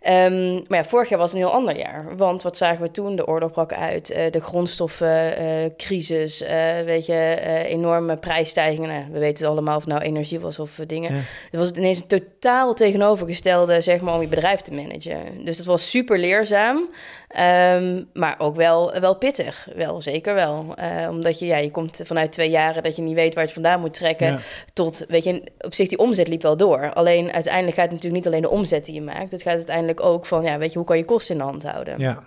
Ehm, 0.00 0.54
maar 0.54 0.78
ja, 0.78 0.84
vorig 0.84 1.08
jaar 1.08 1.18
was 1.18 1.32
een 1.32 1.38
heel 1.38 1.52
ander 1.52 1.76
jaar. 1.76 2.16
Want 2.16 2.42
wat 2.42 2.56
zagen 2.56 2.82
we 2.82 2.90
toen? 2.90 3.16
De 3.16 3.26
oorlog 3.26 3.50
brak 3.50 3.72
uit, 3.72 4.10
eh, 4.10 4.32
de 4.32 4.40
grondstoffencrisis, 4.40 6.42
eh 6.42 6.80
weet 6.84 7.06
je, 7.06 7.12
eh, 7.12 7.70
enorme 7.70 8.16
prijsstijgingen. 8.16 8.88
Nou, 8.88 9.04
we 9.10 9.18
weten 9.18 9.44
het 9.44 9.52
allemaal 9.52 9.76
of 9.76 9.84
het 9.84 9.92
nou 9.92 10.04
energie 10.04 10.40
was 10.40 10.58
of 10.58 10.78
eh, 10.78 10.86
dingen. 10.86 11.14
Ja. 11.14 11.20
Het 11.50 11.60
was 11.60 11.70
ineens 11.70 12.00
een 12.00 12.06
totaal 12.06 12.74
tegenovergestelde, 12.74 13.80
zeg 13.80 14.00
maar, 14.00 14.14
om 14.14 14.20
je 14.20 14.26
bedrijf 14.26 14.60
te 14.60 14.72
managen. 14.72 15.44
Dus 15.44 15.56
dat 15.56 15.66
was 15.66 15.90
super 15.90 16.18
leerzaam, 16.18 16.88
ehm, 17.28 18.02
maar 18.12 18.34
ook 18.38 18.56
wel, 18.56 19.00
wel 19.00 19.16
pittig. 19.16 19.68
Wel, 19.74 20.00
zeker 20.02 20.34
wel. 20.34 20.74
Eh, 20.74 21.06
omdat 21.10 21.38
je, 21.38 21.46
ja, 21.46 21.56
je 21.56 21.70
komt 21.70 22.00
vanuit 22.04 22.32
twee 22.32 22.50
jaren 22.50 22.82
dat 22.82 22.96
je 22.96 23.02
niet 23.02 23.14
weet 23.14 23.34
waar 23.34 23.42
je 23.42 23.50
het 23.50 23.62
vandaan 23.62 23.80
moet 23.80 23.94
trekken 23.94 24.26
Ja. 24.26 24.38
tot, 24.72 25.04
weet 25.08 25.24
je, 25.24 25.42
op 25.58 25.74
zich 25.74 25.88
die 25.88 25.98
omzet 25.98 26.28
liep 26.28 26.42
wel 26.42 26.56
door. 26.56 26.92
Alleen 26.92 27.32
uiteindelijk 27.32 27.74
gaat 27.76 27.84
het 27.84 27.94
natuurlijk 27.94 28.24
niet 28.24 28.26
alleen 28.32 28.50
de 28.50 28.56
omzet 28.56 28.84
die 28.84 28.94
je 28.94 29.02
maakt. 29.02 29.32
Het 29.32 29.42
gaat 29.42 29.54
uiteindelijk 29.54 30.00
ook 30.00 30.26
van, 30.26 30.42
ja, 30.42 30.58
weet 30.58 30.72
je, 30.72 30.78
hoe 30.78 30.86
kan 30.86 30.96
je 30.96 31.04
kosten 31.04 31.34
in 31.34 31.40
de 31.40 31.46
hand 31.46 31.62
houden? 31.64 32.00
Ja. 32.00 32.24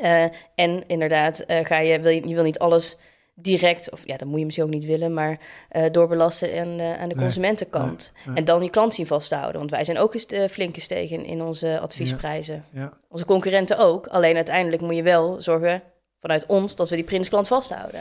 Eh, 0.00 0.24
en 0.54 0.82
inderdaad, 0.86 1.40
eh, 1.40 1.64
ga 1.64 1.78
je, 1.78 2.00
wil 2.00 2.10
je, 2.12 2.28
je 2.28 2.34
wil 2.34 2.44
niet 2.44 2.58
alles 2.58 2.96
direct, 3.34 3.90
of 3.90 4.00
ja, 4.04 4.16
dat 4.16 4.28
moet 4.28 4.38
je 4.38 4.44
misschien 4.44 4.66
ook 4.66 4.72
niet 4.72 4.84
willen, 4.84 5.14
maar 5.14 5.38
uh, 5.72 5.82
doorbelasten 5.92 6.60
aan, 6.60 6.80
uh, 6.80 7.00
aan 7.00 7.08
de 7.08 7.16
consumentenkant. 7.16 8.12
En 8.34 8.44
dan 8.44 8.62
je 8.62 8.70
klant 8.70 8.94
zien 8.94 9.06
vasthouden. 9.06 9.58
Want 9.58 9.70
wij 9.70 9.84
zijn 9.84 9.98
ook 9.98 10.14
eens 10.14 10.26
uh, 10.30 10.48
flink 10.48 10.74
gestegen 10.74 11.24
in 11.24 11.42
onze 11.42 11.78
adviesprijzen. 11.80 12.64
Ja. 12.70 12.80
Ja. 12.80 12.92
Onze 13.08 13.24
concurrenten 13.24 13.78
ook. 13.78 14.06
Alleen 14.06 14.36
uiteindelijk 14.36 14.82
moet 14.82 14.96
je 14.96 15.02
wel 15.02 15.42
zorgen 15.42 15.82
vanuit 16.20 16.46
ons 16.46 16.74
dat 16.74 16.88
we 16.88 16.94
die 16.94 17.04
prinsklant 17.04 17.48
vasthouden. 17.48 18.00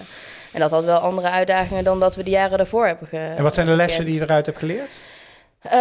En 0.54 0.60
dat 0.60 0.72
had 0.72 0.84
wel 0.84 0.98
andere 0.98 1.30
uitdagingen 1.30 1.84
dan 1.84 2.00
dat 2.00 2.16
we 2.16 2.24
de 2.24 2.30
jaren 2.30 2.58
daarvoor 2.58 2.88
hebben 2.88 3.08
ge 3.08 3.18
En 3.18 3.44
wat 3.44 3.54
zijn 3.54 3.68
de 3.68 3.76
lessen 3.76 4.06
die 4.06 4.14
je 4.14 4.22
eruit 4.22 4.46
hebt 4.46 4.58
geleerd? 4.58 4.92
Uh, 5.66 5.72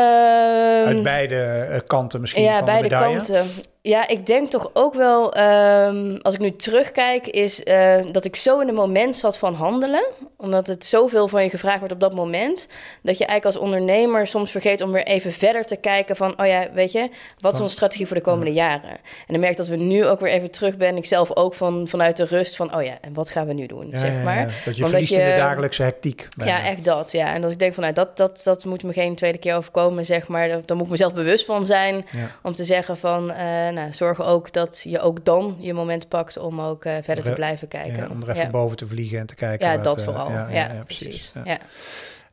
Uit 0.86 1.02
beide 1.02 1.82
kanten 1.86 2.20
misschien 2.20 2.42
ja, 2.42 2.56
van 2.56 2.64
beide 2.64 2.88
de 2.88 2.94
kanten. 2.94 3.46
Ja, 3.84 4.08
ik 4.08 4.26
denk 4.26 4.50
toch 4.50 4.70
ook 4.72 4.94
wel, 4.94 5.38
um, 5.38 6.18
als 6.20 6.34
ik 6.34 6.40
nu 6.40 6.56
terugkijk, 6.56 7.26
is 7.26 7.60
uh, 7.64 7.96
dat 8.12 8.24
ik 8.24 8.36
zo 8.36 8.60
in 8.60 8.66
het 8.66 8.76
moment 8.76 9.16
zat 9.16 9.38
van 9.38 9.54
handelen. 9.54 10.06
Omdat 10.36 10.66
het 10.66 10.84
zoveel 10.84 11.28
van 11.28 11.42
je 11.42 11.50
gevraagd 11.50 11.78
wordt 11.78 11.94
op 11.94 12.00
dat 12.00 12.14
moment. 12.14 12.68
Dat 13.02 13.18
je 13.18 13.26
eigenlijk 13.26 13.44
als 13.44 13.56
ondernemer 13.64 14.26
soms 14.26 14.50
vergeet 14.50 14.80
om 14.80 14.92
weer 14.92 15.06
even 15.06 15.32
verder 15.32 15.64
te 15.64 15.76
kijken 15.76 16.16
van, 16.16 16.40
oh 16.40 16.46
ja, 16.46 16.68
weet 16.72 16.92
je, 16.92 17.10
wat 17.38 17.54
is 17.54 17.60
onze 17.60 17.72
strategie 17.72 18.06
voor 18.06 18.16
de 18.16 18.22
komende 18.22 18.52
jaren? 18.52 18.90
En 18.90 18.98
dan 19.26 19.40
merk 19.40 19.52
ik 19.52 19.56
dat 19.56 19.66
we 19.66 19.76
nu 19.76 20.06
ook 20.06 20.20
weer 20.20 20.32
even 20.32 20.50
terug 20.50 20.76
ben. 20.76 20.96
Ik 20.96 21.06
zelf 21.06 21.36
ook 21.36 21.54
van, 21.54 21.88
vanuit 21.88 22.16
de 22.16 22.24
rust 22.24 22.56
van, 22.56 22.76
oh 22.76 22.82
ja, 22.82 22.98
en 23.00 23.12
wat 23.12 23.30
gaan 23.30 23.46
we 23.46 23.52
nu 23.52 23.66
doen, 23.66 23.88
ja, 23.90 23.98
zeg 23.98 24.22
maar. 24.24 24.40
Ja, 24.40 24.40
ja. 24.40 24.50
Dat 24.64 24.76
je 24.76 24.86
verliest 24.86 25.12
je, 25.12 25.20
in 25.20 25.30
de 25.30 25.36
dagelijkse 25.36 25.82
hectiek. 25.82 26.28
Ja, 26.44 26.64
echt 26.64 26.84
dat, 26.84 27.12
ja. 27.12 27.34
En 27.34 27.40
dat 27.40 27.50
ik 27.50 27.58
denk 27.58 27.74
van, 27.74 27.82
nou, 27.82 27.94
dat, 27.94 28.16
dat, 28.16 28.40
dat 28.44 28.64
moet 28.64 28.82
me 28.82 28.92
geen 28.92 29.14
tweede 29.14 29.38
keer 29.38 29.56
overkomen, 29.56 30.04
zeg 30.04 30.28
maar. 30.28 30.48
Daar 30.48 30.76
moet 30.76 30.84
ik 30.84 30.90
mezelf 30.90 31.14
bewust 31.14 31.44
van 31.44 31.64
zijn 31.64 32.06
om 32.42 32.54
te 32.54 32.64
zeggen 32.64 32.96
van, 32.96 33.30
uh, 33.30 33.70
nou, 33.72 33.92
zorg 33.92 34.22
ook 34.22 34.52
dat 34.52 34.80
je 34.84 35.00
ook 35.00 35.24
dan 35.24 35.56
je 35.58 35.72
moment 35.72 36.08
pakt 36.08 36.36
om 36.36 36.60
ook 36.60 36.84
uh, 36.84 36.92
verder 37.02 37.24
te 37.24 37.32
blijven 37.32 37.68
kijken. 37.68 37.96
Ja, 37.96 38.08
om 38.10 38.22
er 38.22 38.36
even 38.36 38.50
boven 38.50 38.76
te 38.76 38.86
vliegen 38.86 39.18
en 39.18 39.26
te 39.26 39.34
kijken. 39.34 39.68
Ja, 39.68 39.74
wat, 39.74 39.84
dat 39.84 39.98
uh, 39.98 40.04
vooral. 40.04 40.30
Ja, 40.30 40.48
ja 40.50 40.82
precies. 40.86 41.32
Ja. 41.44 41.58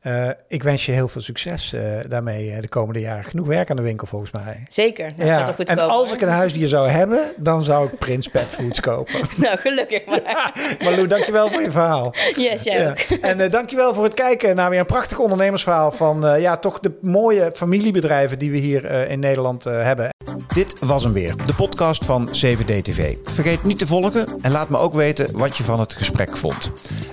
Uh, 0.03 0.29
ik 0.47 0.63
wens 0.63 0.85
je 0.85 0.91
heel 0.91 1.07
veel 1.07 1.21
succes 1.21 1.73
uh, 1.73 1.81
daarmee 2.07 2.61
de 2.61 2.67
komende 2.67 2.99
jaren. 2.99 3.23
Genoeg 3.23 3.47
werk 3.47 3.69
aan 3.69 3.75
de 3.75 3.81
winkel 3.81 4.07
volgens 4.07 4.31
mij. 4.31 4.63
Zeker. 4.67 5.11
Nou, 5.15 5.29
ja. 5.29 5.43
goed 5.43 5.69
en 5.69 5.79
als 5.79 6.13
ik 6.13 6.21
een 6.21 6.27
huisdier 6.27 6.67
zou 6.67 6.89
hebben, 6.89 7.33
dan 7.37 7.63
zou 7.63 7.87
ik 7.87 7.97
Prins 7.97 8.27
Pet 8.27 8.45
Foods 8.55 8.79
kopen. 8.79 9.21
nou, 9.35 9.57
gelukkig 9.57 10.05
maar. 10.05 10.53
Marlou, 10.83 11.07
dankjewel 11.07 11.49
voor 11.49 11.61
je 11.61 11.71
verhaal. 11.71 12.13
Yes, 12.35 12.63
jij 12.63 12.79
ja. 12.79 12.89
ook. 12.89 12.97
En 13.21 13.39
uh, 13.39 13.49
dankjewel 13.49 13.93
voor 13.93 14.03
het 14.03 14.13
kijken 14.13 14.55
naar 14.55 14.69
weer 14.69 14.79
een 14.79 14.85
prachtig 14.85 15.19
ondernemersverhaal 15.19 15.91
van 15.91 16.41
ja, 16.41 16.57
toch 16.57 16.79
de 16.79 16.97
mooie 17.01 17.51
familiebedrijven 17.53 18.39
die 18.39 18.51
we 18.51 18.57
hier 18.57 19.09
in 19.09 19.19
Nederland 19.19 19.63
hebben. 19.63 20.09
Dit 20.53 20.79
was 20.79 21.03
hem 21.03 21.13
weer, 21.13 21.35
de 21.45 21.53
podcast 21.53 22.05
van 22.05 22.27
7D-TV. 22.27 23.15
Vergeet 23.23 23.63
niet 23.63 23.77
te 23.77 23.87
volgen 23.87 24.27
en 24.41 24.51
laat 24.51 24.69
me 24.69 24.77
ook 24.77 24.93
weten 24.93 25.37
wat 25.37 25.57
je 25.57 25.63
van 25.63 25.79
het 25.79 25.93
gesprek 25.95 26.37
vond. 26.37 26.71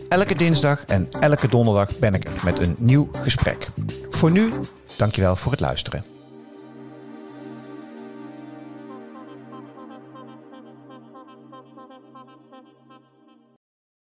Elke 0.09 0.35
dinsdag 0.35 0.85
en 0.85 1.09
elke 1.21 1.49
donderdag 1.49 1.99
ben 1.99 2.15
ik 2.15 2.25
er 2.25 2.45
met 2.45 2.59
een 2.59 2.77
nieuw 2.79 3.09
gesprek. 3.23 3.69
Voor 4.11 4.31
nu, 4.31 4.53
dankjewel 4.97 5.37
voor 5.37 5.53
het 5.53 5.61
luisteren. 5.61 6.16